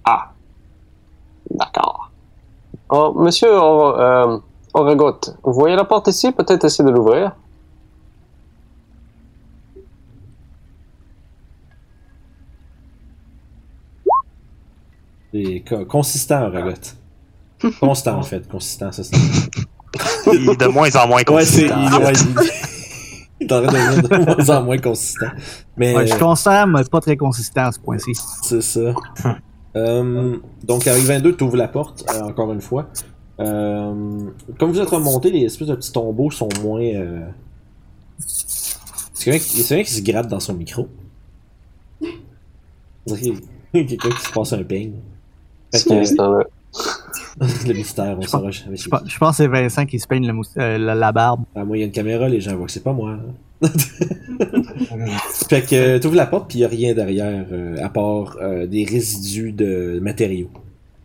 [0.03, 0.31] Ah.
[1.49, 2.11] D'accord.
[2.89, 4.37] Oh, monsieur Or- euh,
[4.73, 6.31] Oragot, vous voyez la porte ici?
[6.31, 7.33] Peut-être essayer de l'ouvrir.
[15.33, 16.73] C'est co- consistant, Ragot.
[17.79, 18.47] Constant, en fait.
[18.47, 19.15] Consistant, ça c'est.
[20.33, 21.67] Il est de moins en moins Ouais, c'est.
[21.69, 21.99] consistant.
[21.99, 22.51] Il, ouais, il-
[23.41, 25.27] il est en train de devenir de moins en moins consistant.
[25.77, 28.11] Mais Ouais, Je suis constant, mais pas très consistant à ce point-ci.
[28.43, 28.93] c'est ça.
[29.75, 32.87] Euh, donc, avec 22, tu ouvres la porte, euh, encore une fois.
[33.39, 34.27] Euh,
[34.59, 36.81] comme vous êtes remonté, les espèces de petits tombeaux sont moins.
[36.81, 37.27] Euh...
[38.17, 40.87] C'est quelqu'un qui, c'est quelqu'un qui se gratte dans son micro.
[43.07, 44.93] Quelqu'un qui se passe un peigne.
[45.71, 46.43] Fait C'est que, là
[47.67, 48.89] le mystère, on saura jamais Je qui.
[49.09, 51.43] je pense que c'est Vincent qui se peigne le euh, la, la barbe.
[51.55, 53.11] Ah, moi, il y a une caméra, les gens voient que c'est pas moi.
[53.11, 53.33] hein.
[55.49, 58.37] fait que tu ouvres la porte, puis il y a rien derrière, euh, à part
[58.41, 60.49] euh, des résidus de matériaux.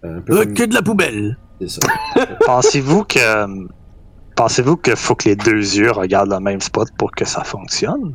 [0.03, 1.81] Un peu Euh, comme- que de la poubelle c'est ça.
[2.47, 3.67] Pensez-vous que.
[4.37, 8.15] Pensez-vous qu'il faut que les deux yeux regardent le même spot pour que ça fonctionne?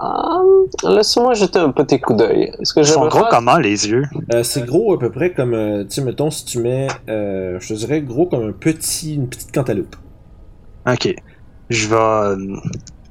[0.00, 0.42] Ah,
[0.84, 2.52] Laissez-moi jeter un petit coup d'œil.
[2.60, 4.04] Ils sont gros faire- comment les yeux?
[4.32, 7.58] Euh, c'est gros à peu près comme, euh, tu sais, mettons, si tu mets, euh,
[7.60, 9.96] je te dirais gros comme un petit, une petite cantaloupe.
[10.86, 11.14] Ok.
[11.70, 11.96] Je vais.
[11.96, 12.56] euh,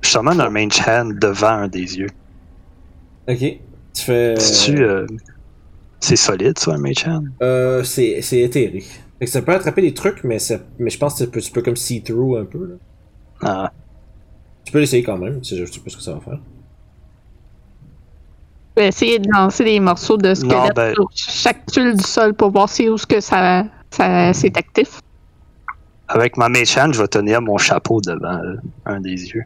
[0.02, 2.10] Je summon un mage hand devant un des yeux.
[3.28, 3.38] Ok.
[3.40, 3.60] Tu
[4.04, 4.36] fais.
[4.40, 5.06] C'est-tu, euh,
[6.00, 7.28] C'est solide, ça, un mage hand?
[7.42, 8.80] Euh, c'est, c'est éthéré.
[9.20, 11.32] Fait que ça peut attraper des trucs, mais, ça, mais je pense que c'est un
[11.32, 12.66] peu, peu comme see-through un peu.
[12.66, 12.76] Là.
[13.42, 13.74] Ah,
[14.64, 16.40] Tu peux l'essayer quand même, tu sais, je sais pas ce que ça va faire.
[18.78, 22.36] Je vais essayer de lancer des morceaux de squelette ben- sur chaque tuile du sol
[22.36, 25.02] pour voir si où est-ce que ça, ça c'est actif.
[26.08, 29.46] avec ma hand, je vais tenir mon chapeau devant euh, un des yeux.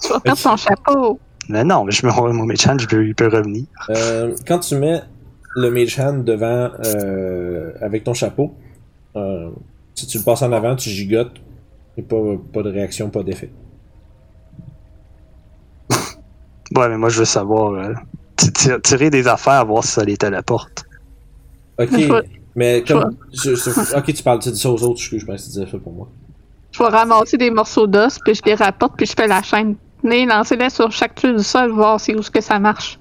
[0.00, 1.18] Tu vas perdre ton chapeau.
[1.48, 3.64] Mais non, mais je me mon je peux- il peut revenir.
[3.90, 5.02] Euh, quand tu mets
[5.56, 8.54] le mage hand devant euh, avec ton chapeau,
[9.16, 9.50] euh,
[9.96, 11.40] si tu le passes en avant, tu gigotes,
[11.96, 12.16] et pas,
[12.52, 13.50] pas de réaction, pas d'effet.
[16.76, 17.72] Ouais, mais moi, je veux savoir.
[18.40, 20.84] Ti- ti- tirer des affaires, voir si ça les téléporte.
[21.78, 21.88] Ok,
[22.56, 23.16] mais comme.
[23.32, 25.48] je- je- ok, tu parles, tu dis ça aux autres, je, je pense que tu
[25.50, 26.08] disais ça pour moi.
[26.72, 29.76] Je vais ramasser des morceaux d'os, puis je les rapporte, puis je fais la chaîne.
[30.02, 32.98] Venez, lancez-les sur chaque tuile du sol, voir si où est-ce que ça marche.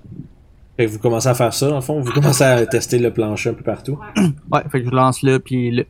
[0.78, 3.50] Fait que vous commencez à faire ça, en fond, vous commencez à tester le plancher
[3.50, 3.98] un peu partout.
[4.52, 5.86] Ouais, fait que je lance là, puis le.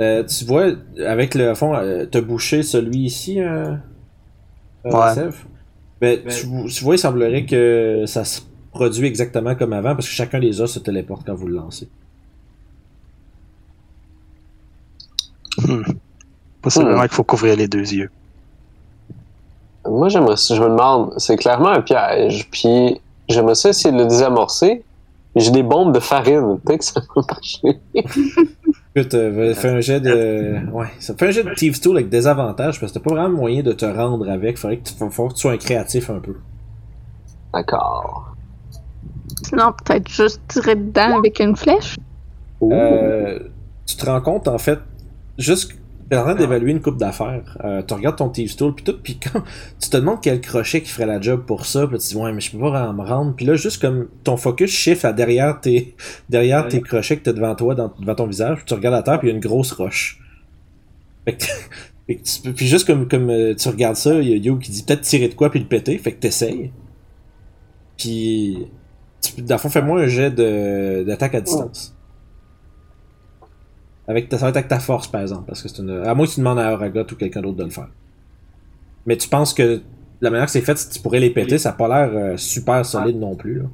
[0.00, 0.68] Euh, tu vois,
[1.06, 3.74] avec le fond, euh, t'as bouché celui ici, euh,
[4.86, 5.14] euh, Ouais.
[5.14, 5.34] Sev?
[6.00, 8.40] Ben, tu, tu vois, il semblerait que ça se
[8.72, 11.88] produit exactement comme avant, parce que chacun des os se téléporte quand vous le lancez.
[16.60, 17.02] Possiblement Hmm.
[17.02, 18.10] qu'il faut couvrir les deux yeux.
[19.84, 20.54] Moi, j'aimerais ça.
[20.54, 22.48] Je me demande, c'est clairement un piège.
[22.50, 24.84] Puis, j'aimerais ça essayer de le désamorcer.
[25.34, 26.58] J'ai des bombes de farine.
[26.64, 27.80] Peut-être que ça peut marcher.
[28.94, 30.60] Écoute, euh, fais un jet de.
[30.70, 33.14] Ouais, ça fait un jet de Thieves Tool avec des avantages, parce que t'as pas
[33.14, 34.58] vraiment moyen de te rendre avec.
[34.58, 36.36] Faudrait que tu, faut, faut que tu sois un créatif un peu.
[37.54, 38.31] D'accord.
[39.44, 41.96] Sinon, peut-être juste tirer dedans avec une flèche?
[42.62, 43.38] Euh,
[43.86, 44.78] tu te rends compte, en fait,
[45.38, 45.72] juste
[46.08, 47.56] t'es en train d'évaluer une coupe d'affaires.
[47.64, 49.42] Euh, tu regardes ton Thieves Tool, puis tout, puis quand
[49.80, 52.16] tu te demandes quel crochet qui ferait la job pour ça, puis tu te dis,
[52.16, 53.34] ouais, mais je peux pas me rendre.
[53.34, 55.96] Puis là, juste comme ton focus shift à derrière tes,
[56.28, 59.02] derrière tes crochets que t'as devant toi, dans- devant ton visage, puis tu regardes à
[59.02, 60.20] terre, puis il y a une grosse roche.
[61.24, 61.44] Fait que,
[62.06, 64.36] fait que tu peux- puis juste comme, comme euh, tu regardes ça, il y a
[64.36, 66.70] Yo qui dit peut-être tirer de quoi puis le péter, fait que t'essayes.
[67.96, 68.66] Puis,
[69.22, 71.94] tu, peux- dans le fond, fais-moi un jet de- d'attaque à distance.
[74.08, 76.04] Avec ta, ça va être avec ta force, par exemple, parce que c'est une.
[76.04, 77.88] À moins que tu demandes à Aragot ou quelqu'un d'autre de le faire.
[79.06, 79.80] Mais tu penses que
[80.20, 82.36] la manière que c'est fait, si tu pourrais les péter, ça a pas l'air euh,
[82.36, 83.60] super solide non plus.
[83.60, 83.64] Là.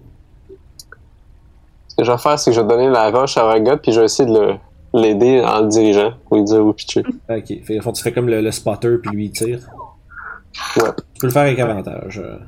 [1.88, 3.92] Ce que je vais faire, c'est que je vais donner la roche à Ragot, puis
[3.92, 4.54] je vais essayer de le-
[4.94, 7.02] l'aider en le dirigeant pour lui dire où pitcher.
[7.28, 9.60] Ok, fait, fond, tu fais comme le, le spotter, puis lui il tire.
[10.76, 10.90] Ouais.
[11.14, 12.38] Tu peux le faire avec avantage, euh,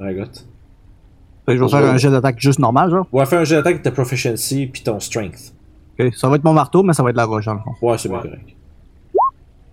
[0.00, 0.24] Aragot.
[1.46, 3.06] Fait que je vais faire un jet d'attaque juste normal, genre.
[3.12, 5.52] Ouais, fais un jet d'attaque avec ta proficiency puis ton strength.
[5.98, 7.72] Ok, ça va être mon marteau, mais ça va être la roche, dans le fond.
[7.86, 8.48] Ouais, c'est bien correct.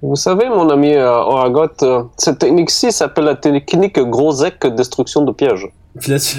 [0.01, 5.32] Vous savez, mon ami euh, Oragot, euh, cette technique-ci s'appelle la technique Grosec destruction de
[5.34, 5.67] pièges.
[5.99, 6.38] Puis là, tu...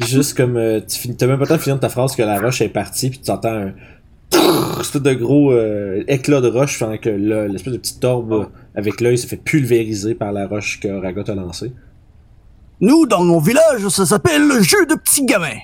[0.06, 2.22] juste comme euh, tu finis, t'as même pas le temps de finir ta phrase que
[2.22, 3.72] la roche est partie, puis tu entends un
[4.80, 9.00] espèce de gros euh, éclat de roche, pendant que le- l'espèce de petite orbe avec
[9.02, 11.72] l'œil se fait pulvériser par la roche que Ragot a lancée.
[12.80, 15.58] Nous, dans mon village, ça s'appelle le jeu de petits gamins.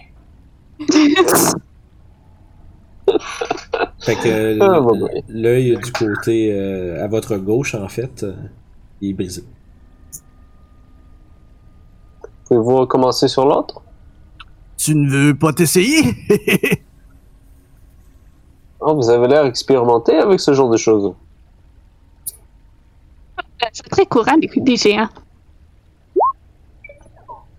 [4.00, 4.80] Fait que Ah,
[5.28, 8.34] l'œil du côté euh, à votre gauche, en fait, euh,
[9.00, 9.44] il est brisé.
[12.46, 13.80] Pouvez-vous recommencer sur l'autre?
[14.76, 16.02] Tu ne veux pas t'essayer?
[18.78, 21.12] Oh, vous avez l'air expérimenté avec ce genre de choses.
[23.72, 25.08] C'est très courant des, des géants.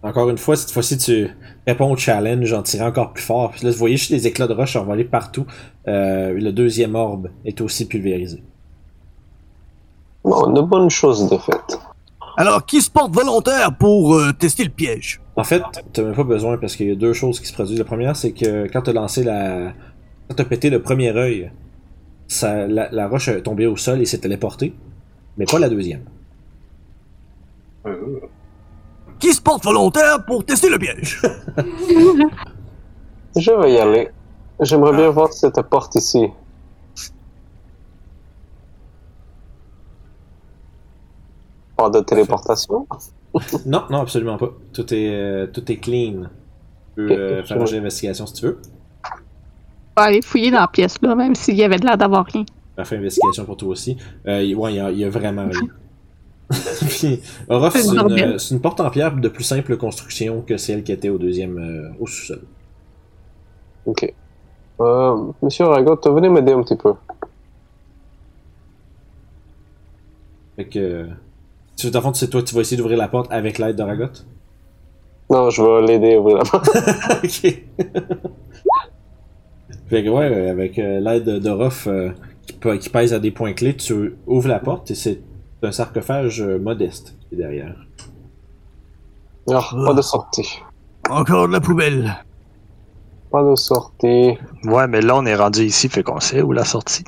[0.08, 1.30] Encore une fois, cette fois-ci, tu
[1.66, 3.52] réponds au challenge en tirant encore plus fort.
[3.52, 5.46] Puis là, vous voyez juste des éclats de roche envolés partout.
[5.88, 8.42] Euh, le deuxième orbe est aussi pulvérisé.
[10.24, 11.78] Bon, de bonnes choses de fait.
[12.38, 15.20] Alors, qui se porte volontaire pour euh, tester le piège?
[15.36, 17.78] En fait, t'as même pas besoin parce qu'il y a deux choses qui se produisent.
[17.78, 19.74] La première, c'est que quand t'as lancé la.
[20.30, 21.52] Quand t'as pété le premier œil,
[22.28, 24.74] ça, la, la roche est tombée au sol et s'est téléportée.
[25.38, 26.04] Mais pas la deuxième.
[27.86, 28.20] Euh,
[29.20, 31.22] Qui se porte volontaire pour tester le piège?
[33.36, 34.10] Je vais y aller.
[34.60, 36.28] J'aimerais bien voir cette porte ici.
[41.76, 42.88] Pas de téléportation?
[43.68, 44.50] Non, non, absolument pas.
[44.74, 46.24] Tout est, euh, tout est clean.
[46.96, 48.60] Tu peux euh, faire un jet d'investigation si tu veux.
[49.96, 52.26] On va aller fouiller dans la pièce, là, même s'il y avait de l'air d'avoir
[52.26, 52.46] rien.
[52.78, 53.96] Une investigation pour toi aussi.
[54.28, 55.70] Euh, ouais, il y y a vraiment rien.
[56.50, 60.92] Orof, C'est c'est une, c'est porte en pierre de plus simple construction que celle qui
[60.92, 62.42] était au deuxième, euh, au sous-sol.
[63.86, 64.14] Ok.
[64.80, 66.94] Euh, Monsieur Ragot, venez m'aider un petit peu.
[70.56, 71.08] Fait que.
[71.76, 73.84] Tu, le fond, tu sais, toi, tu vas essayer d'ouvrir la porte avec l'aide de
[73.84, 74.10] Ragot?
[75.30, 76.68] Non, je vais l'aider à ouvrir la porte.
[77.24, 77.64] ok.
[79.88, 82.10] fait que, ouais, avec euh, l'aide d'Orof euh,
[82.48, 85.20] qui, qui pèse à des points clés, tu ouvres la porte et c'est
[85.64, 87.76] un sarcophage euh, modeste qui est derrière.
[89.50, 90.60] Ah, pas de sortie.
[91.10, 92.16] Encore de la poubelle.
[93.32, 94.38] Pas de sortie.
[94.64, 97.04] Ouais, mais là, on est rendu ici, fait qu'on sait où la sortie.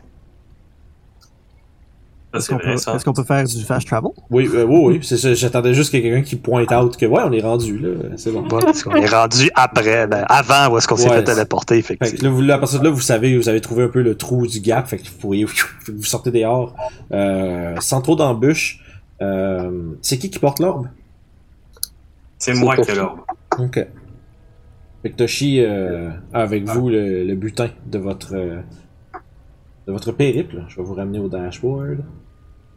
[2.32, 4.12] Est-ce qu'on peut, faire du fast travel?
[4.30, 5.18] Oui, euh, oui, oui.
[5.36, 7.90] J'attendais juste qu'il y ait quelqu'un qui pointe out que, ouais, on est rendu, là.
[8.18, 8.44] C'est bon.
[8.44, 11.82] Ouais, parce qu'on est rendu après, ben, avant où est-ce qu'on s'est Ouais, fait téléporter,
[11.82, 13.84] que Fait que là, vous, là, à partir de là, vous savez, vous avez trouvé
[13.84, 15.46] un peu le trou du gap, fait que vous pourriez,
[15.88, 16.76] vous sortez dehors,
[17.12, 18.80] euh, sans trop d'embûches.
[19.22, 20.88] Euh, c'est qui qui porte l'orbe?
[22.38, 23.22] C'est moi qui ai l'orbe.
[23.58, 23.86] Ok.
[25.02, 28.62] Fait que Toshi euh, a avec vous le, le butin de votre euh,
[29.88, 30.64] de votre périple.
[30.68, 32.04] Je vais vous ramener au dashboard.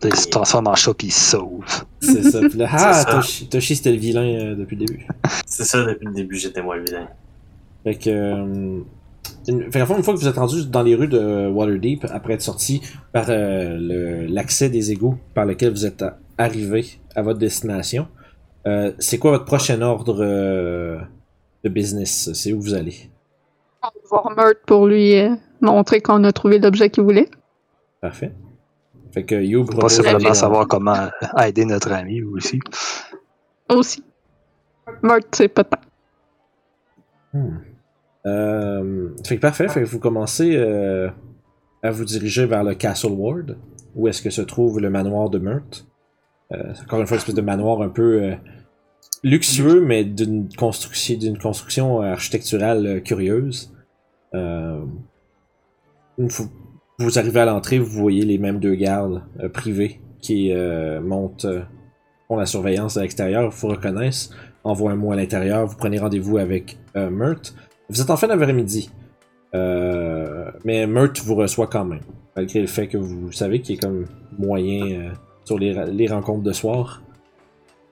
[0.08, 1.64] Il se transforme en chat puis il se sauve.
[2.00, 2.40] C'est ça.
[2.40, 3.04] Puis là, ah.
[3.04, 5.06] Toshi, Toshi, c'était le vilain euh, depuis le début.
[5.46, 7.08] C'est ça, depuis le début, j'étais moi le vilain.
[7.84, 8.80] Fait que, euh,
[9.48, 12.34] une, fait fait, une fois que vous êtes rendu dans les rues de Waterdeep, après
[12.34, 12.82] être sorti
[13.12, 16.04] par euh, l'accès des égouts par lequel vous êtes
[16.38, 18.06] arrivé à votre destination,
[18.66, 20.98] euh, c'est quoi votre prochain ordre euh,
[21.64, 22.30] de business?
[22.34, 23.10] C'est où vous allez?
[23.82, 25.16] On va voir Meurtre pour lui
[25.60, 27.28] montrer qu'on a trouvé l'objet qu'il voulait.
[28.00, 28.32] Parfait.
[29.12, 31.08] Fait que You Possiblement d'aller- savoir comment
[31.38, 32.58] aider notre ami aussi.
[33.68, 34.02] Aussi.
[35.02, 35.78] Meurtre, c'est peut-être.
[37.32, 37.58] Hmm.
[38.26, 41.08] Euh, fait que parfait, fait que vous commencez euh,
[41.82, 43.56] à vous diriger vers le Castle Ward,
[43.94, 45.86] où est-ce que se trouve le manoir de Meurthe.
[46.52, 48.34] Euh, encore une fois une espèce de manoir un peu euh,
[49.22, 53.72] luxueux, mais d'une construction, d'une construction architecturale euh, curieuse.
[54.34, 54.84] Euh,
[56.18, 56.28] une
[56.98, 61.44] vous arrivez à l'entrée, vous voyez les mêmes deux gardes euh, privés qui euh, montent,
[61.44, 61.62] euh,
[62.28, 64.30] font la surveillance à l'extérieur, vous reconnaissent,
[64.64, 67.54] envoient un mot à l'intérieur, vous prenez rendez-vous avec euh, Mert.
[67.88, 68.90] Vous êtes en fin d'après-midi,
[69.54, 72.00] euh, mais Mert vous reçoit quand même,
[72.36, 74.06] malgré le fait que vous savez qu'il est comme
[74.38, 75.10] moyen euh,
[75.44, 77.02] sur les, les rencontres de soir.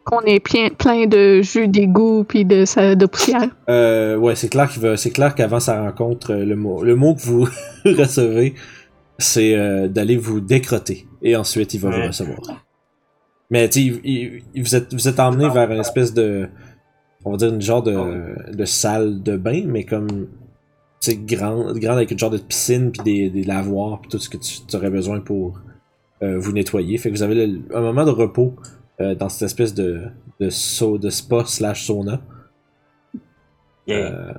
[0.05, 3.49] Qu'on est plein, plein de jus d'égout puis de, de poussière.
[3.69, 7.15] Euh, ouais, c'est clair qu'il va, c'est clair qu'avant sa rencontre, le mot, le mot
[7.15, 7.47] que vous
[7.85, 8.55] recevez,
[9.21, 12.41] c'est euh, d'aller vous décrotter, et ensuite il va vous recevoir.
[13.51, 16.49] Mais tu vous êtes, vous êtes emmené vers une espèce de,
[17.25, 20.29] on va dire une genre de, de salle de bain, mais comme
[21.01, 24.29] c'est grand, grand avec une genre de piscine puis des, des lavoirs puis tout ce
[24.29, 25.59] que tu, tu aurais besoin pour
[26.23, 26.99] euh, vous nettoyer.
[26.99, 28.55] Fait que vous avez le- un moment de repos
[29.01, 30.03] euh, dans cette espèce de
[30.41, 32.21] de, de spa slash sauna.
[33.87, 33.99] Yeah.
[33.99, 34.33] Euh,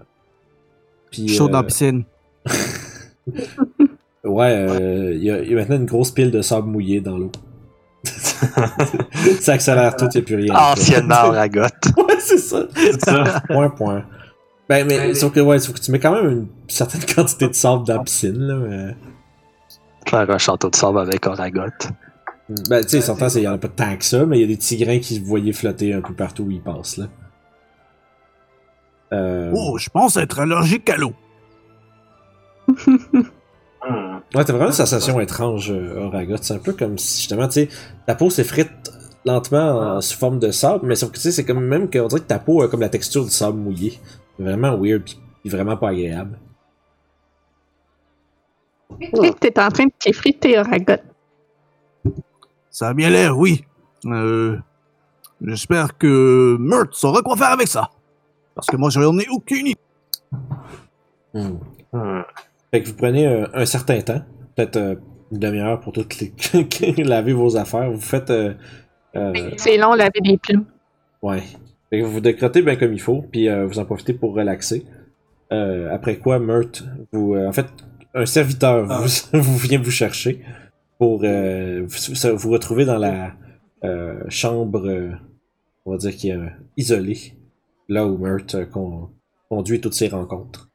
[1.11, 2.03] puis, Chaud dans la piscine.
[4.24, 7.01] Ouais, euh, il y, a- il y a maintenant une grosse pile de sable mouillé
[7.01, 7.32] dans l'eau.
[9.39, 10.55] ça accélère tout, il n'y a plus rien.
[10.55, 11.74] Anciennement ragotte.
[11.97, 12.65] ouais, c'est ça.
[12.76, 13.41] C'est ça.
[13.47, 14.05] Point, point.
[14.69, 17.53] Ben, mais sauf que, ouais, sauf que tu mets quand même une certaine quantité de
[17.53, 18.55] sable dans la piscine, là.
[18.55, 18.95] Mais...
[20.07, 21.61] Faire un château de sable avec Oragot.
[22.69, 24.43] Ben, tu sais, s'entend, il y en a pas tant que ça, mais il y
[24.43, 27.05] a des petits grains qui se voyaient flotter un peu partout où ils passent, là.
[29.13, 29.51] Euh...
[29.53, 31.13] Oh, je pense être allergique à l'eau.
[34.34, 36.38] Ouais, t'as vraiment une sensation étrange, euh, Oragot.
[36.41, 37.69] C'est un peu comme si, justement, tu sais,
[38.05, 38.71] ta peau s'effrite
[39.25, 42.07] lentement en, sous forme de sable, mais sauf que, tu sais, c'est comme même qu'on
[42.07, 43.99] dirait que ta peau a comme la texture du sable mouillé.
[44.38, 46.39] C'est vraiment weird, pis vraiment pas agréable.
[49.01, 51.01] Et T'es en train de t'effriter, Oragot.
[52.69, 53.65] Ça a bien l'air, oui.
[54.05, 54.57] Euh,
[55.43, 57.89] J'espère que Mert saura quoi faire avec ça.
[58.53, 59.79] Parce que moi, j'en ai aucune idée.
[61.34, 61.57] Hmm.
[61.91, 62.21] Hmm.
[62.72, 64.22] Fait que vous prenez euh, un certain temps,
[64.55, 64.95] peut-être euh,
[65.32, 66.34] une demi-heure pour toutes les...
[67.03, 67.91] laver vos affaires.
[67.91, 68.30] Vous faites...
[68.30, 68.53] euh,
[69.15, 70.65] euh, C'est long, laver des plumes.
[71.22, 71.41] Ouais.
[71.89, 74.34] Fait que vous vous décrottez bien comme il faut, puis euh, vous en profitez pour
[74.34, 74.86] relaxer.
[75.51, 77.65] Euh, après quoi, Mert, vous, euh, en fait,
[78.13, 79.09] un serviteur vous,
[79.39, 80.41] vous vient vous chercher
[80.97, 83.34] pour euh, vous, vous retrouver dans la
[83.84, 85.11] euh, chambre, euh,
[85.86, 86.47] on va dire qui est euh,
[86.78, 87.34] isolée,
[87.89, 89.09] là où Mert euh, con-
[89.49, 90.69] conduit toutes ses rencontres.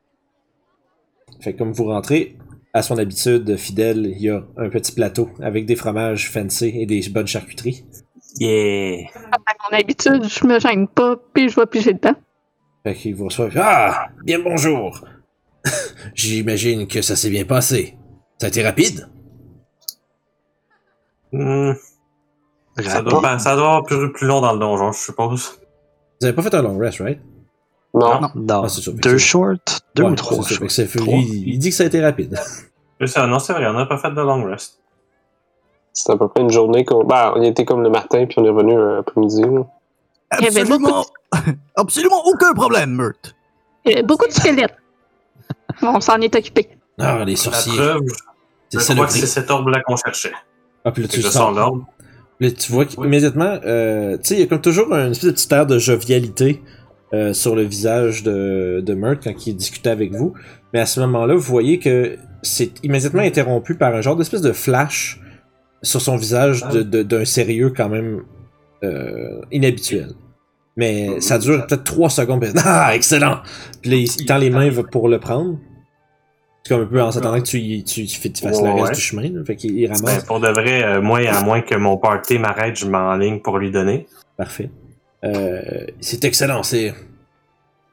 [1.41, 2.37] Fait que comme vous rentrez,
[2.73, 6.87] à son habitude fidèle, il y a un petit plateau avec des fromages fancy et
[6.87, 7.85] des bonnes charcuteries.
[8.39, 9.07] Yeah.
[9.15, 12.15] À mon habitude, je me gêne pas, puis je vais piger dedans.
[12.85, 13.49] Fait qu'il vous reçoit.
[13.57, 14.09] Ah!
[14.25, 15.05] Bien bonjour!
[16.15, 17.97] J'imagine que ça s'est bien passé.
[18.39, 19.09] Ça a été rapide?
[21.33, 21.73] Hmm.
[22.83, 25.59] Ça doit, pas- ça doit avoir plus, plus long dans le donjon, je suppose.
[26.21, 27.19] Vous avez pas fait un long rest, right?
[27.97, 28.21] Non.
[28.21, 28.31] Non.
[28.35, 28.63] Non.
[28.65, 29.55] Ah, c'est fait que Deux c'est- shorts?
[29.95, 30.71] Deux Ouais, ou trois c'est fait shorts?
[30.71, 31.15] c'est- Trois.
[31.15, 32.39] il, il dit que ça a été rapide.
[32.99, 34.79] C'est ça, non, c'est vrai, on n'a pas fait de long rest.
[35.93, 37.05] C'était à peu près une journée qu'on.
[37.05, 39.43] Bah, on y était comme le matin, puis on est revenu euh, après-midi.
[39.43, 39.49] là.
[40.41, 41.05] Il y avait Absolument,
[41.77, 43.13] absolument aucun problème,
[43.85, 44.75] avait beaucoup de squelettes.
[45.83, 46.71] On s'en est occupé.
[46.99, 47.73] Ah, les sorciers.
[48.71, 49.21] C'est je ça le crois que prix.
[49.21, 50.33] c'est cet orbe-là qu'on cherchait.
[50.85, 51.55] Ah, puis là, tu sens.
[51.55, 51.83] l'orbe.
[52.41, 55.33] Là, tu vois qu'immédiatement, euh, tu sais, il y a comme toujours une espèce de
[55.33, 56.63] petit air de jovialité
[57.15, 60.35] euh, sur le visage de, de Mert quand il discutait avec vous.
[60.73, 64.53] Mais à ce moment-là, vous voyez que c'est immédiatement interrompu par un genre d'espèce de
[64.53, 65.21] flash
[65.83, 68.23] sur son visage de- de- d'un sérieux quand même
[68.83, 70.09] euh, inhabituel.
[70.77, 72.41] Mais ça dure peut-être trois secondes.
[72.43, 73.39] puis- Ah, excellent!
[73.81, 75.59] Puis là, il, tend les mains pour le prendre.
[76.63, 78.69] C'est comme un peu en s'attendant que tu, y- tu, tu, fais- tu fasses le
[78.69, 78.81] Ouais.
[78.83, 79.31] reste du chemin.
[79.31, 79.45] là.
[79.47, 80.25] Fait qu'il il Ben, ramasse.
[80.25, 83.71] pour de vrai, euh, moi, à moins que mon party m'arrête, je m'enligne pour lui
[83.71, 84.07] donner.
[84.37, 84.69] Parfait.
[85.25, 86.95] Euh, c'est excellent, c'est.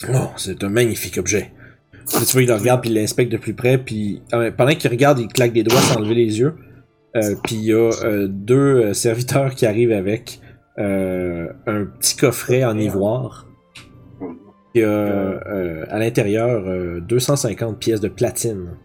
[0.09, 1.51] Oh, c'est un magnifique objet.
[1.93, 4.75] Là, tu vois, il le regarde, puis il l'inspecte de plus près, puis euh, pendant
[4.75, 6.55] qu'il regarde, il claque des doigts sans enlever les yeux.
[7.15, 10.39] Euh, puis il y a euh, deux serviteurs qui arrivent avec
[10.79, 13.47] euh, un petit coffret en ivoire.
[14.75, 15.39] Il y a
[15.89, 18.75] à l'intérieur euh, 250 pièces de platine.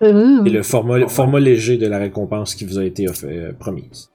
[0.00, 0.44] Ouh.
[0.46, 3.52] Et le format, le format léger de la récompense qui vous a été offert, euh,
[3.52, 4.10] promise.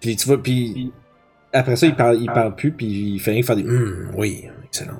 [0.00, 0.92] Puis tu vois, puis
[1.54, 4.10] après ça, il parle, il parle plus, puis il fait rien que faire des Hum,
[4.16, 4.98] oui, excellent.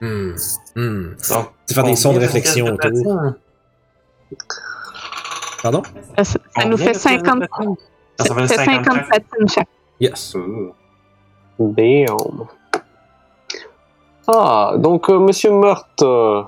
[0.00, 0.34] Hum,
[0.76, 1.16] hum.
[1.28, 3.16] Donc, Tu faire des sons de réflexion autour.
[5.62, 5.82] Pardon?
[6.16, 7.74] Ça, ça nous fait de pièces de 50, platine?
[8.18, 9.68] ça Ça fait fait 50 50 chaque?
[10.00, 10.36] Yes.
[11.58, 12.46] Damn.
[14.28, 16.42] Ah, donc, euh, Monsieur Meurthe, euh,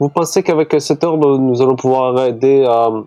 [0.00, 3.02] vous pensez qu'avec cet ordre, nous allons pouvoir aider à euh,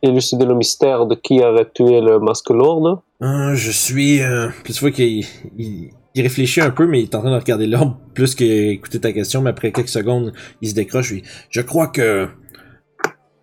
[0.00, 4.20] élucider le mystère de qui aurait tué le masque lourd Ah, je suis.
[4.22, 5.24] euh, Puis vois qu'il
[5.56, 9.12] il, réfléchit un peu, mais il est en train de regarder l'ordre plus qu'écouter ta
[9.12, 11.10] question, mais après quelques secondes, il se décroche.
[11.10, 11.22] lui.
[11.50, 12.28] Je crois que,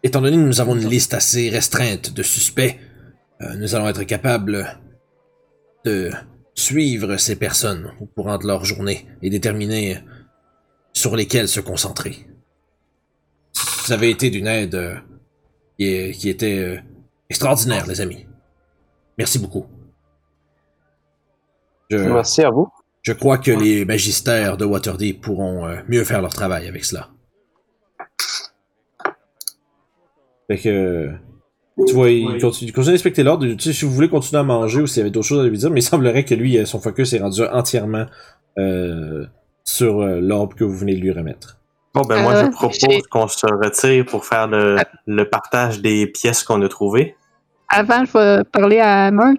[0.03, 2.77] étant donné que nous avons une liste assez restreinte de suspects,
[3.41, 4.79] euh, nous allons être capables
[5.83, 6.09] de
[6.53, 9.99] suivre ces personnes au courant de leur journée et déterminer
[10.93, 12.27] sur lesquelles se concentrer.
[13.85, 14.95] Vous avez été d'une aide euh,
[15.77, 16.77] qui, qui était euh,
[17.29, 18.25] extraordinaire, les amis.
[19.17, 19.65] Merci beaucoup.
[21.89, 22.67] Je, Merci à vous.
[23.03, 27.09] je crois que les magistères de Waterdeep pourront euh, mieux faire leur travail avec cela.
[30.49, 31.11] Fait que...
[31.87, 33.45] Tu vois, il continue, il continue d'inspecter l'ordre.
[33.45, 35.49] Tu sais, si vous voulez continuer à manger ou s'il y avait d'autres choses à
[35.49, 38.05] lui dire, mais il semblerait que lui, euh, son focus est rendu entièrement
[38.57, 39.25] euh,
[39.65, 41.57] sur l'orbe que vous venez de lui remettre.
[41.93, 46.07] Bon, ben moi, Euh, je propose qu'on se retire pour faire le, le partage des
[46.07, 47.15] pièces qu'on a trouvées.
[47.69, 49.37] Avant, je vais parler à Mark.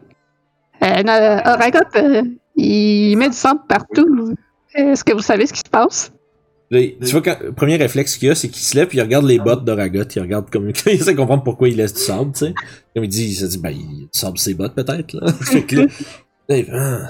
[0.83, 2.22] Euh, Oragot, euh,
[2.57, 4.35] il met du sable partout.
[4.74, 6.12] Est-ce que vous savez ce qui se passe?
[6.70, 9.24] Il- tu vois, le premier réflexe qu'il a, c'est qu'il se lève puis il regarde
[9.24, 10.03] les bottes d'Oragot.
[10.14, 10.68] Il regarde comme.
[10.87, 12.55] il essaie de comprendre pourquoi il laisse du sable, tu sais.
[12.95, 15.33] Comme il dit, il se dit, ben, il sable ses bottes, peut-être, là.
[16.49, 17.09] il ah.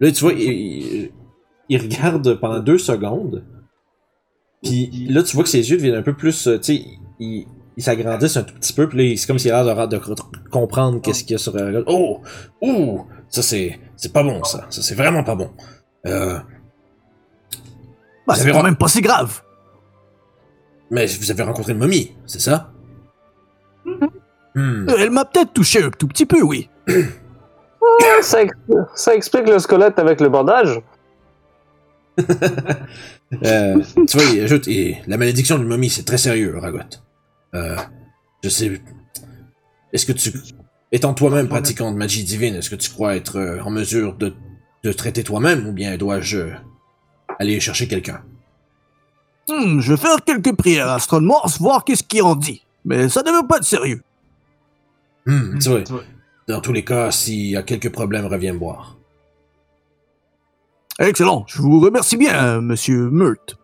[0.00, 1.10] Là, tu vois, il, il-
[1.68, 3.44] il regarde pendant deux secondes.
[4.62, 6.46] Puis là, tu vois que ses yeux deviennent un peu plus.
[6.48, 6.84] euh, Tu sais,
[7.20, 7.46] ils
[7.76, 8.88] ils s'agrandissent un tout petit peu.
[8.88, 11.84] Puis c'est comme s'il a l'air de, de comprendre qu'est-ce qu'il y a sur Oragot.
[11.86, 12.20] Oh!
[12.60, 13.06] Oh!
[13.28, 13.78] Ça, c'est.
[13.96, 14.66] C'est pas bon, ça.
[14.70, 15.50] Ça, c'est vraiment pas bon.
[16.06, 16.38] Euh.
[18.26, 19.42] Bah, c'est quand même pas si grave.
[20.90, 22.70] Mais vous avez rencontré une momie, c'est ça?
[23.84, 24.88] Hmm.
[24.88, 26.68] Euh, Elle m'a peut-être touché un tout petit peu, oui.
[28.22, 28.54] Ça, ex-
[28.94, 30.80] ça explique le squelette avec le bandage.
[33.46, 34.68] Euh, tu vois, il ajoute,
[35.06, 36.80] la malédiction d'une momie, c'est très sérieux, Ragot.
[37.54, 37.76] Euh,
[38.42, 38.80] je sais.
[39.92, 40.32] Est-ce que tu,
[40.90, 44.34] étant toi-même pratiquant de magie divine, est-ce que tu crois être euh, en mesure de,
[44.84, 46.38] de traiter toi-même, ou bien dois-je
[47.38, 48.22] aller chercher quelqu'un?
[49.48, 52.64] Hmm, je vais faire quelques prières à Astron Morse, voir qu'est-ce qu'il en dit.
[52.84, 54.02] Mais ça ne veut pas être sérieux.
[55.26, 55.80] Hmm, tu vois,
[56.48, 58.96] dans tous les cas, s'il y a quelques problèmes, reviens me voir.
[60.98, 61.44] Excellent.
[61.48, 63.56] Je vous remercie bien, monsieur Meurt.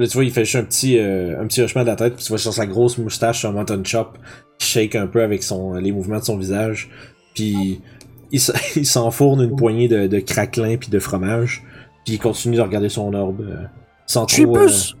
[0.00, 2.14] Là, tu vois, il fait juste un petit, euh, un petit hochement de la tête,
[2.14, 4.16] puis tu vois sur sa grosse moustache, son mutton chop,
[4.58, 6.88] qui shake un peu avec son, les mouvements de son visage.
[7.34, 7.82] Puis
[8.32, 11.62] il, s'enfourne une poignée de, de craquelins puis de fromage.
[12.06, 13.42] Puis il continue de regarder son orbe.
[13.42, 13.64] euh,
[14.06, 14.96] sans Je suis trop, euh, plus...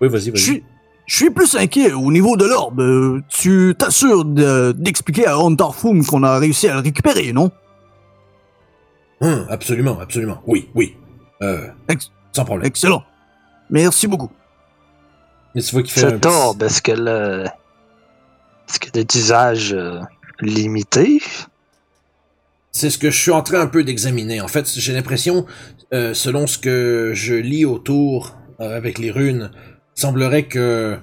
[0.00, 0.62] Oui, vas-y, vas-y.
[1.06, 2.78] Je suis plus inquiet au niveau de l'orbe.
[2.80, 7.50] Euh, Tu t'assures de- d'expliquer à Hunterfum qu'on a réussi à le récupérer, non?
[9.20, 10.40] Hum, absolument, absolument.
[10.46, 10.94] Oui, oui.
[11.42, 12.66] Euh, Ex- sans problème.
[12.66, 13.02] Excellent.
[13.70, 14.30] Merci beaucoup.
[15.54, 17.44] Mais tu vois qu'il fait un Cet petit- orbe, est-ce que le.
[18.68, 20.00] Est-ce qu'il y a des usages euh,
[20.40, 21.20] limités?
[22.72, 24.40] C'est ce que je suis en train un peu d'examiner.
[24.40, 25.44] En fait, j'ai l'impression,
[25.92, 29.50] euh, selon ce que je lis autour euh, avec les runes,
[29.96, 30.98] il semblerait que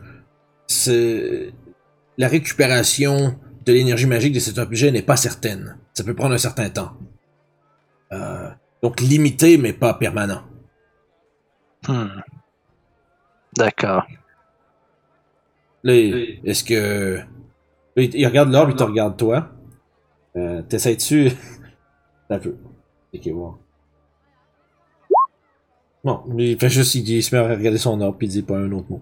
[0.68, 1.54] c'est
[2.18, 5.78] la récupération de l'énergie magique de cet objet n'est pas certaine.
[5.94, 6.94] Ça peut prendre un certain temps.
[8.14, 8.50] Euh,
[8.82, 10.44] donc limité, mais pas permanent.
[11.88, 12.22] Hmm.
[13.56, 14.04] D'accord.
[15.84, 17.18] Là, est-ce que...
[17.96, 19.50] Là, il, regarde l'orbe, il te regarde toi.
[20.36, 21.32] Euh, T'essayes-tu...
[22.30, 22.56] Un peu.
[23.14, 23.58] Ok, wow.
[26.04, 28.32] Non, mais il fait juste, il, il se met à regarder son orbe, puis il
[28.32, 29.02] dit pas un autre mot.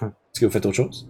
[0.00, 1.08] Est-ce que vous faites autre chose?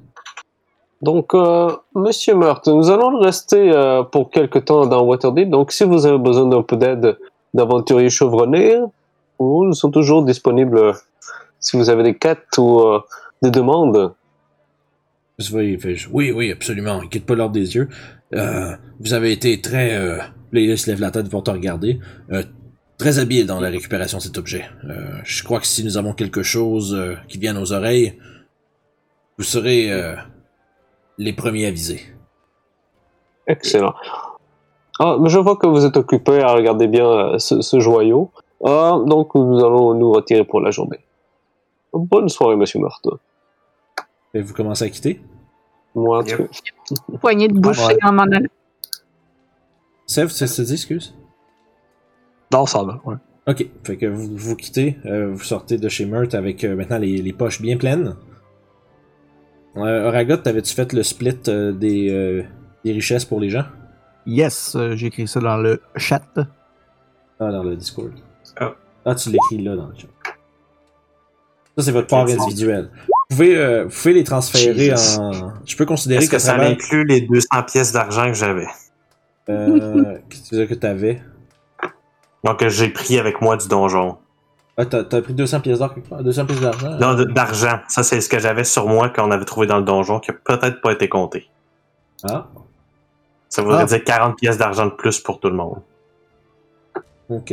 [1.01, 5.51] Donc, euh, Monsieur Meurthe, nous allons rester euh, pour quelque temps dans Waterdeep.
[5.51, 7.19] Donc, si vous avez besoin d'un peu d'aide
[7.55, 8.79] d'aventuriers chevronnés,
[9.41, 10.93] nous sommes toujours disponibles euh,
[11.61, 13.01] si vous avez des quêtes ou euh,
[13.43, 14.15] des demandes.
[15.53, 15.79] Oui,
[16.13, 17.89] oui, absolument, il quitte pas l'ordre des yeux.
[18.35, 19.97] Euh, vous avez été très...
[19.97, 20.19] Euh...
[20.55, 21.99] Il se lève la tête pour te regarder.
[22.31, 22.43] Euh,
[22.99, 24.69] très habile dans la récupération de cet objet.
[25.25, 26.95] Je crois que si nous avons quelque chose
[27.27, 28.19] qui vient à nos oreilles,
[29.39, 29.91] vous serez
[31.17, 32.03] les premiers avisés.
[33.47, 33.95] Excellent.
[34.99, 38.31] Ah, mais je vois que vous êtes occupé à regarder bien euh, ce, ce joyau.
[38.65, 41.01] Ah, donc, nous allons nous retirer pour la journée.
[41.93, 43.09] Bonne soirée, Monsieur Meurthe.
[44.35, 45.21] Et vous commencez à quitter?
[45.95, 46.51] Moi, Yep.
[46.51, 47.99] tu- Poignée de boucher Ouais.
[48.03, 48.47] en m'en allant.
[50.07, 51.15] Sèvres, ça se dit, excuse?
[52.53, 53.01] Non, ça va.
[53.05, 53.17] ouais.
[53.49, 56.99] Ok, fait que vous, vous quittez, euh, vous sortez de chez Meurthe avec euh, maintenant
[56.99, 58.15] les, les poches bien pleines.
[59.77, 62.45] Euh, Oragot, t'avais-tu fait le split euh, des, euh,
[62.85, 63.65] des richesses pour les gens?
[64.27, 66.23] Yes, euh, j'ai écrit ça dans le chat.
[66.37, 68.13] Ah, dans le Discord.
[68.59, 68.75] Ah.
[69.05, 70.09] Ah, tu l'écris là dans le chat.
[71.77, 72.91] Ça, c'est votre part individuelle.
[73.31, 75.19] Vous pouvez, euh, vous pouvez les transférer Jesus.
[75.19, 75.53] en...
[75.65, 76.71] Je peux considérer Est-ce que qu'à ça travers...
[76.71, 78.67] inclut les 200 pièces d'argent que j'avais?
[79.49, 81.23] Euh, Qu'est-ce que tu disais que t'avais?
[82.45, 84.19] Donc, euh, j'ai pris avec moi du donjon.
[84.77, 86.23] Ah, t'as pris 200 pièces d'or quelque part?
[86.23, 86.91] 200 pièces d'argent?
[86.99, 87.81] Non, d'argent.
[87.89, 90.35] Ça, c'est ce que j'avais sur moi qu'on avait trouvé dans le donjon, qui a
[90.35, 91.49] peut-être pas été compté.
[92.25, 92.49] Ah,
[93.53, 93.85] Ça voudrait Ah.
[93.85, 95.83] dire 40 pièces d'argent de plus pour tout le monde.
[97.29, 97.53] ok.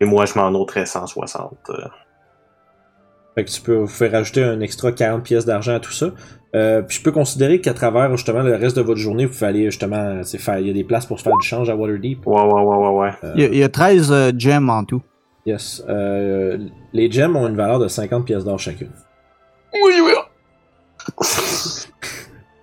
[0.00, 1.56] Et moi, je m'en ôterais 160.
[1.70, 1.74] euh.
[3.36, 6.06] Fait que tu peux vous faire rajouter un extra 40 pièces d'argent à tout ça.
[6.56, 9.46] Euh, puis je peux considérer qu'à travers justement le reste de votre journée, vous pouvez
[9.46, 12.26] aller justement, faire, il y a des places pour se faire du change à Waterdeep.
[12.26, 13.10] Ouais, ouais, ouais, ouais, ouais.
[13.36, 15.02] Il y, a, il y a 13 euh, gems en tout.
[15.46, 15.84] Yes.
[15.88, 16.58] Euh,
[16.92, 18.90] les gems ont une valeur de 50 pièces d'or chacune.
[19.74, 20.12] Oui, oui.
[21.20, 21.88] C'est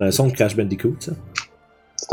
[0.00, 1.12] un son de Crash Bandicoot, ça.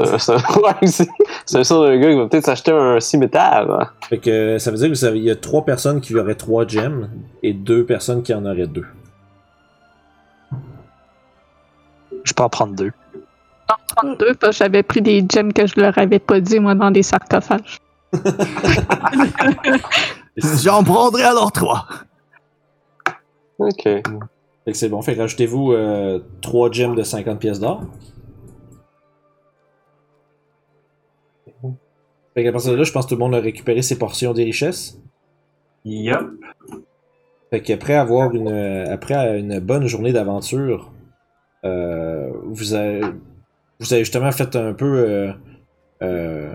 [0.06, 1.10] C'est un, c'est un, ouais, c'est-
[1.46, 3.92] c'est un son d'un gars qui va peut-être s'acheter un cimetière.
[4.10, 6.16] Fait que euh, ça veut dire que vous avez, il y a trois personnes qui
[6.16, 7.10] auraient trois gems
[7.44, 8.86] et deux personnes qui en auraient deux.
[12.24, 12.92] Je peux en prendre deux.
[13.96, 16.92] 32, parce que j'avais pris des gems que je leur avais pas dit, moi, dans
[16.92, 17.78] des sarcophages.
[20.38, 21.86] J'en prendrai alors trois.
[23.60, 23.84] Ok.
[23.84, 24.04] Fait
[24.68, 25.02] que c'est bon.
[25.02, 27.82] Fait que rajoutez-vous euh, 3 gemmes de 50 pièces d'or.
[32.40, 34.32] Fait qu'à partir de là, je pense que tout le monde a récupéré ses portions
[34.32, 34.98] des richesses.
[35.84, 36.40] Yup.
[37.50, 40.94] Fait qu'après avoir une euh, après une bonne journée d'aventure,
[41.66, 43.02] euh, vous avez
[43.82, 45.34] vous avez justement fait un peu euh,
[46.02, 46.54] euh,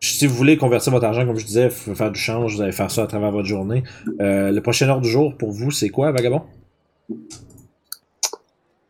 [0.00, 2.90] si vous voulez convertir votre argent, comme je disais, faire du change, vous allez faire
[2.90, 3.84] ça à travers votre journée.
[4.20, 6.42] Euh, le prochain ordre du jour pour vous, c'est quoi, Vagabond?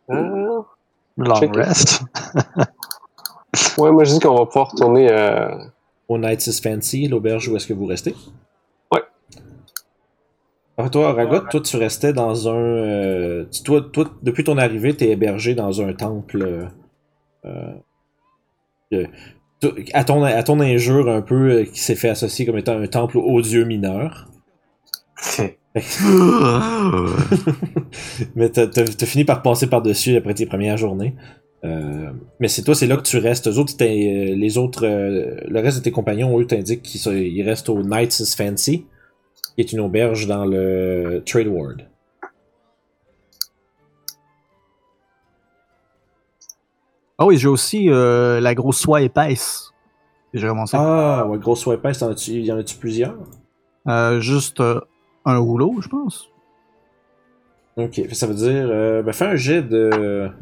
[0.09, 0.62] Euh,
[1.18, 2.05] Long rest.
[3.76, 5.11] ouais, moi je dis qu'on va pouvoir retourner.
[6.09, 8.14] Au Knights is Fancy, l'auberge où est-ce que vous restez?
[8.92, 9.00] Ouais.
[10.78, 12.55] Alors toi, Ragot, toi tu restais dans un...
[12.55, 16.68] euh, tu- toi, toi, depuis ton arrivée, t'es hébergé dans un temple...
[17.44, 17.72] euh,
[18.92, 19.07] euh,
[19.94, 22.86] à, ton, à ton injure un peu, euh, qui s'est fait associer comme étant un
[22.86, 24.28] temple aux dieux mineurs.
[28.34, 31.14] Mais t'as t'as- t'as fini par passer par-dessus après tes premières journées.
[31.64, 32.10] Euh,
[32.40, 33.46] mais c'est toi, c'est là que tu restes.
[33.46, 37.68] Eux autres, euh, les autres, euh, le reste de tes compagnons, eux, t'indiquent qu'ils restent
[37.68, 38.86] au Knights is Fancy,
[39.54, 41.88] qui est une auberge dans le Trade Ward.
[47.18, 49.70] Ah oui, j'ai aussi euh, la grosse soie épaisse.
[50.34, 50.76] J'ai commencé.
[50.76, 53.16] Ah, ouais, grosse soie épaisse, y en a-tu plusieurs?
[54.18, 54.60] Juste
[55.24, 56.32] un rouleau, je pense.
[57.77, 59.91] Ok, ça veut dire, euh, ben fais un jet de.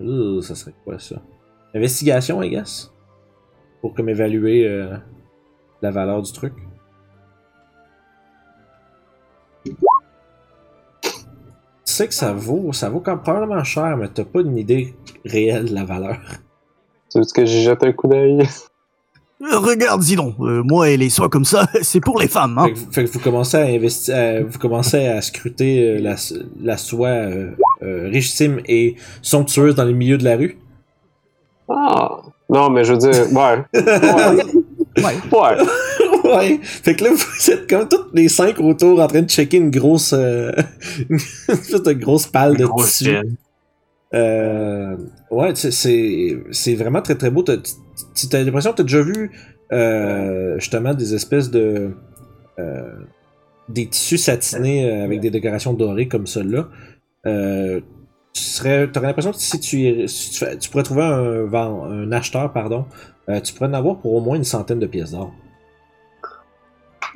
[0.00, 1.22] Euh, ça serait quoi ça?
[1.74, 2.92] Investigation, I guess?
[3.80, 4.96] Pour comme évaluer euh,
[5.80, 6.54] la valeur du truc.
[9.64, 9.72] Tu
[11.84, 14.94] sais que ça vaut, ça vaut quand même probablement cher, mais t'as pas une idée
[15.24, 16.18] réelle de la valeur.
[17.08, 18.42] C'est juste que j'ai jeté un coup d'œil?
[19.40, 22.66] Regarde, dis donc, euh, moi et les soies comme ça, c'est pour les femmes, hein.
[22.66, 24.14] Fait, que, fait que vous commencez à investir,
[24.46, 26.16] vous commencez à scruter euh, la,
[26.62, 27.50] la soie euh,
[27.82, 30.58] euh, richissime et somptueuse dans les milieux de la rue?
[31.68, 32.20] Ah.
[32.50, 33.64] Non, mais je veux dire, ouais.
[34.96, 35.04] Ouais.
[35.04, 35.14] Ouais.
[35.32, 36.30] ouais.
[36.34, 36.58] ouais.
[36.62, 39.70] Fait que là, vous êtes comme tous les cinq autour en train de checker une
[39.70, 40.12] grosse.
[40.12, 40.50] euh,
[41.08, 41.18] une
[41.94, 43.16] grosse palle de Grosse tissu.
[44.12, 44.96] Euh,
[45.30, 47.42] ouais, c'est- vraiment très très beau.
[47.42, 47.56] T'as
[48.30, 49.30] t'as l'impression que t'as déjà vu
[49.72, 51.92] euh, justement des espèces de.
[52.58, 52.90] euh,
[53.68, 56.66] des tissus satinés avec des décorations dorées comme celle-là.
[57.26, 57.80] Euh,
[58.32, 60.06] tu t'aurais l'impression que si tu,
[60.58, 62.86] tu, pourrais trouver un, un acheteur, pardon,
[63.44, 65.32] tu pourrais en avoir pour au moins une centaine de pièces d'or.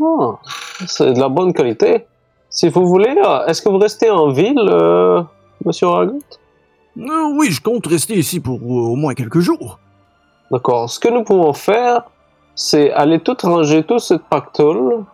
[0.01, 0.39] Ah,
[0.87, 2.07] c'est de la bonne qualité.
[2.51, 3.15] Si vous voulez,
[3.49, 4.71] est-ce que vous restez en ville,
[5.65, 6.19] Monsieur Ragot
[6.99, 9.79] Euh, oui, je compte rester ici pour euh, au moins quelques jours.
[10.51, 10.89] D'accord.
[10.89, 12.03] Ce que nous pouvons faire,
[12.55, 15.05] c'est aller tout ranger tout ce pactole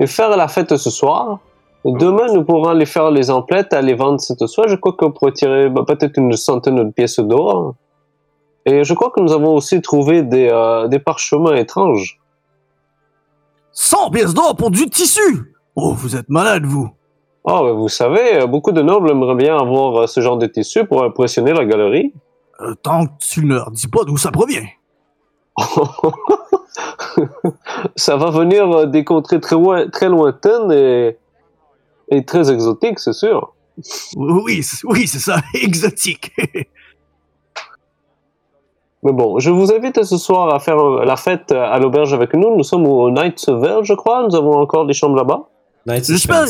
[0.00, 1.40] et faire la fête ce soir.
[1.84, 4.66] Et demain, nous pourrons aller faire les emplettes, aller vendre cette soie.
[4.66, 7.74] Je crois qu'on pourrait tirer bah, peut-être une centaine de pièces d'or.
[8.64, 12.18] Et je crois que nous avons aussi trouvé des, euh, des parchemins étranges.
[13.72, 16.90] 100 pièces d'or pour du tissu Oh, vous êtes malade, vous
[17.46, 20.84] Oh, vous savez, euh, beaucoup de nobles aimeraient bien avoir euh, ce genre de tissu
[20.84, 22.12] pour impressionner la galerie.
[22.60, 24.66] Euh, Tant que tu ne leur dis pas d'où ça provient.
[27.96, 31.16] Ça va venir des contrées très, loin- très lointaines et,
[32.10, 33.54] et très exotiques, c'est sûr.
[34.16, 36.32] Oui, c'est- oui, c'est ça, exotique.
[39.02, 42.56] Mais bon, je vous invite ce soir à faire la fête à l'auberge avec nous.
[42.56, 44.26] Nous sommes au Night Vert, je crois.
[44.28, 45.44] Nous avons encore des chambres là-bas.
[45.86, 46.46] Night J'espère-.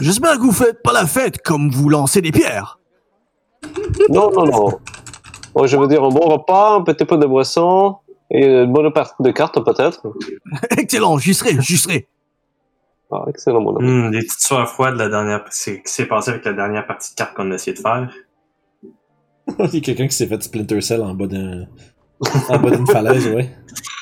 [0.00, 2.78] J'espère que vous faites pas la fête comme vous lancez des pierres.
[4.10, 4.78] Non, non, non.
[5.54, 7.96] Moi, je veux dire un bon repas, un petit peu de boisson
[8.30, 10.02] et une bonne partie de cartes, peut-être.
[10.76, 12.08] Excellent, j'y serai, j'y serai.
[13.10, 13.88] Ah, excellent, mon ami.
[13.88, 15.44] Hmm, des petites soirs froides de la dernière.
[15.50, 18.10] C'est qui s'est passé avec la dernière partie de carte qu'on a essayé de faire.
[19.60, 21.66] Il y a quelqu'un qui s'est fait Splinter Cell en bas d'un.
[22.48, 23.54] en bas d'une falaise, ouais.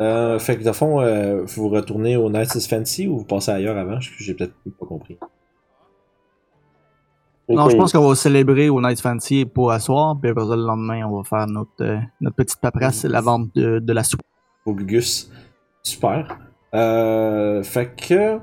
[0.00, 3.50] Euh, fait que, le fond, euh, vous retournez au Night is Fancy ou vous passez
[3.50, 4.00] ailleurs avant?
[4.00, 5.18] Je- J'ai peut-être pas compris.
[7.48, 10.62] Non, je pense qu'on va célébrer au Night Fancy pour asseoir, puis après ça, le
[10.62, 14.20] lendemain, on va faire notre, euh, notre petite paperasse, la vente de, de la soupe.
[14.64, 15.30] Au Gugus.
[15.82, 16.38] Super.
[16.74, 18.38] Euh, fait que.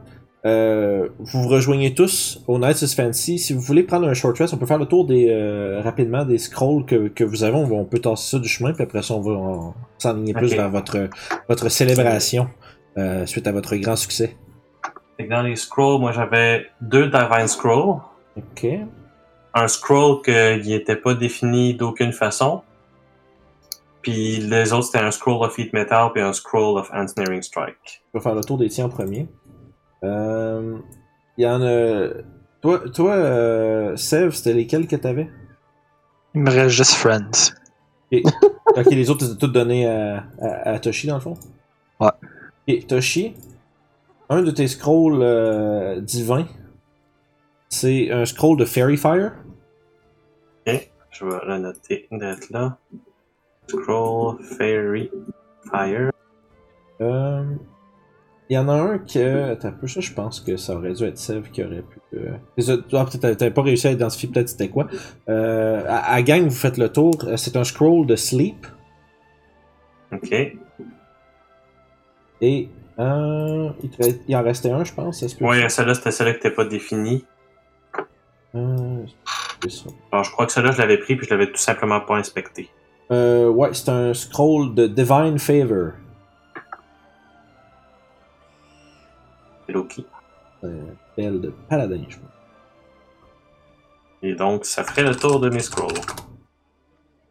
[0.47, 3.37] Euh, vous vous rejoignez tous au Night is Fancy.
[3.37, 6.23] Si vous voulez prendre un short rest, on peut faire le tour des, euh, rapidement
[6.25, 7.55] des scrolls que, que vous avez.
[7.55, 10.33] On, va- on peut tasser ça du chemin, puis après ça, on va on- s'enligner
[10.33, 11.09] plus vers votre,
[11.49, 12.47] votre célébration
[12.97, 14.35] euh, suite à votre grand succès.
[15.29, 17.99] Dans les scrolls, moi j'avais deux Divine Scrolls.
[18.37, 18.67] Ok.
[19.55, 22.61] Un scroll qui n'était pas défini d'aucune façon.
[24.03, 28.03] Puis les autres, c'était un scroll of Heat Metal puis un scroll of Ensnaring Strike.
[28.13, 29.27] Je vais faire le tour des tiens en premier.
[30.03, 30.77] Euh,
[31.37, 32.09] Il y en a.
[32.61, 35.29] Toi, toi euh, Sev, c'était lesquels que t'avais?
[36.33, 37.53] Il me reste juste Friends.
[38.11, 41.35] Ok, les autres, t'as toutes donné à, à, à Toshi dans le fond?
[41.99, 42.09] Ouais.
[42.67, 43.35] Et Toshi,
[44.29, 46.47] un de tes scrolls euh, divins,
[47.69, 49.33] c'est un scroll de Fairy Fire.
[51.19, 52.77] Je vais le noter d'être là.
[53.67, 55.09] Scroll Fairy
[55.71, 56.11] Fire.
[57.01, 57.43] Euh,
[58.49, 59.51] Il y en a un que.
[59.51, 61.99] Attends un peu, ça, je pense que ça aurait dû être Sev qui aurait pu.
[62.15, 62.77] Euh...
[62.89, 64.87] toi, peut-être t'avais- pas réussi à identifier peut-être c'était quoi.
[65.27, 67.13] Euh, à, à gang, vous faites le tour.
[67.25, 68.65] Euh, C'est un scroll de Sleep.
[70.13, 70.31] Ok.
[72.41, 72.69] Et.
[72.99, 75.21] Euh, il, te il en restait un, je pense.
[75.41, 77.25] Ouais, celle-là, c'était celle-là qui n'était pas définie.
[78.55, 79.03] Euh.
[80.11, 82.69] Alors, je crois que celle-là, je l'avais pris puis je l'avais tout simplement pas inspecté.
[83.11, 85.91] Euh, ouais, c'est un scroll de Divine Favor.
[89.74, 90.05] Loki.
[90.63, 90.84] Euh,
[91.15, 92.26] belle de Paladin, je pense.
[94.24, 95.93] Et donc, ça ferait le tour de mes scrolls.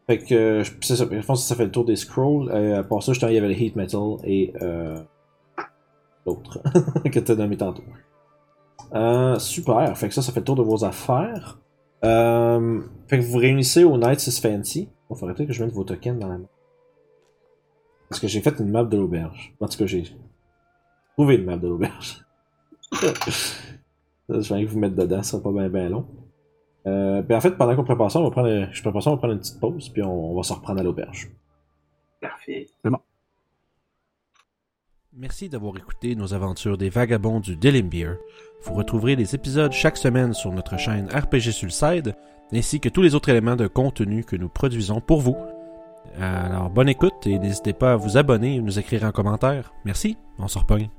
[0.07, 1.05] Fait que, euh, je- c'est ça.
[1.11, 2.49] Je pense que ça fait le tour des scrolls.
[2.49, 5.01] Euh, à part ça, justement, il y avait le Heat Metal et euh,
[6.25, 6.59] l'autre
[7.11, 7.83] que tu as nommé tantôt.
[8.93, 9.97] Euh, super.
[9.97, 11.59] Fait que ça, ça fait le tour de vos affaires.
[12.05, 14.87] Euh, fait que vous vous réunissez au Night is Fancy.
[15.09, 16.47] Il faudrait peut-être que je mette vos tokens dans la main.
[18.09, 19.53] Parce que j'ai fait une map de l'auberge.
[19.59, 20.03] En tout cas, j'ai
[21.17, 22.23] trouvé une map de l'auberge.
[24.29, 26.05] Je vais vous mettre dedans, ça sera pas bien bien long.
[26.85, 29.13] Euh, puis en fait, pendant qu'on prépare ça, on va prendre, je prépare ça, on
[29.13, 31.29] va prendre une petite pause, puis on, on va se reprendre à l'auberge.
[32.21, 32.67] Parfait.
[35.13, 38.17] Merci d'avoir écouté nos aventures des vagabonds du Delimbeer.
[38.61, 42.13] Vous retrouverez les épisodes chaque semaine sur notre chaîne RPG Sulside,
[42.53, 45.35] ainsi que tous les autres éléments de contenu que nous produisons pour vous.
[46.19, 49.73] Alors, bonne écoute et n'hésitez pas à vous abonner et nous écrire en commentaire.
[49.85, 50.89] Merci, on se repogne.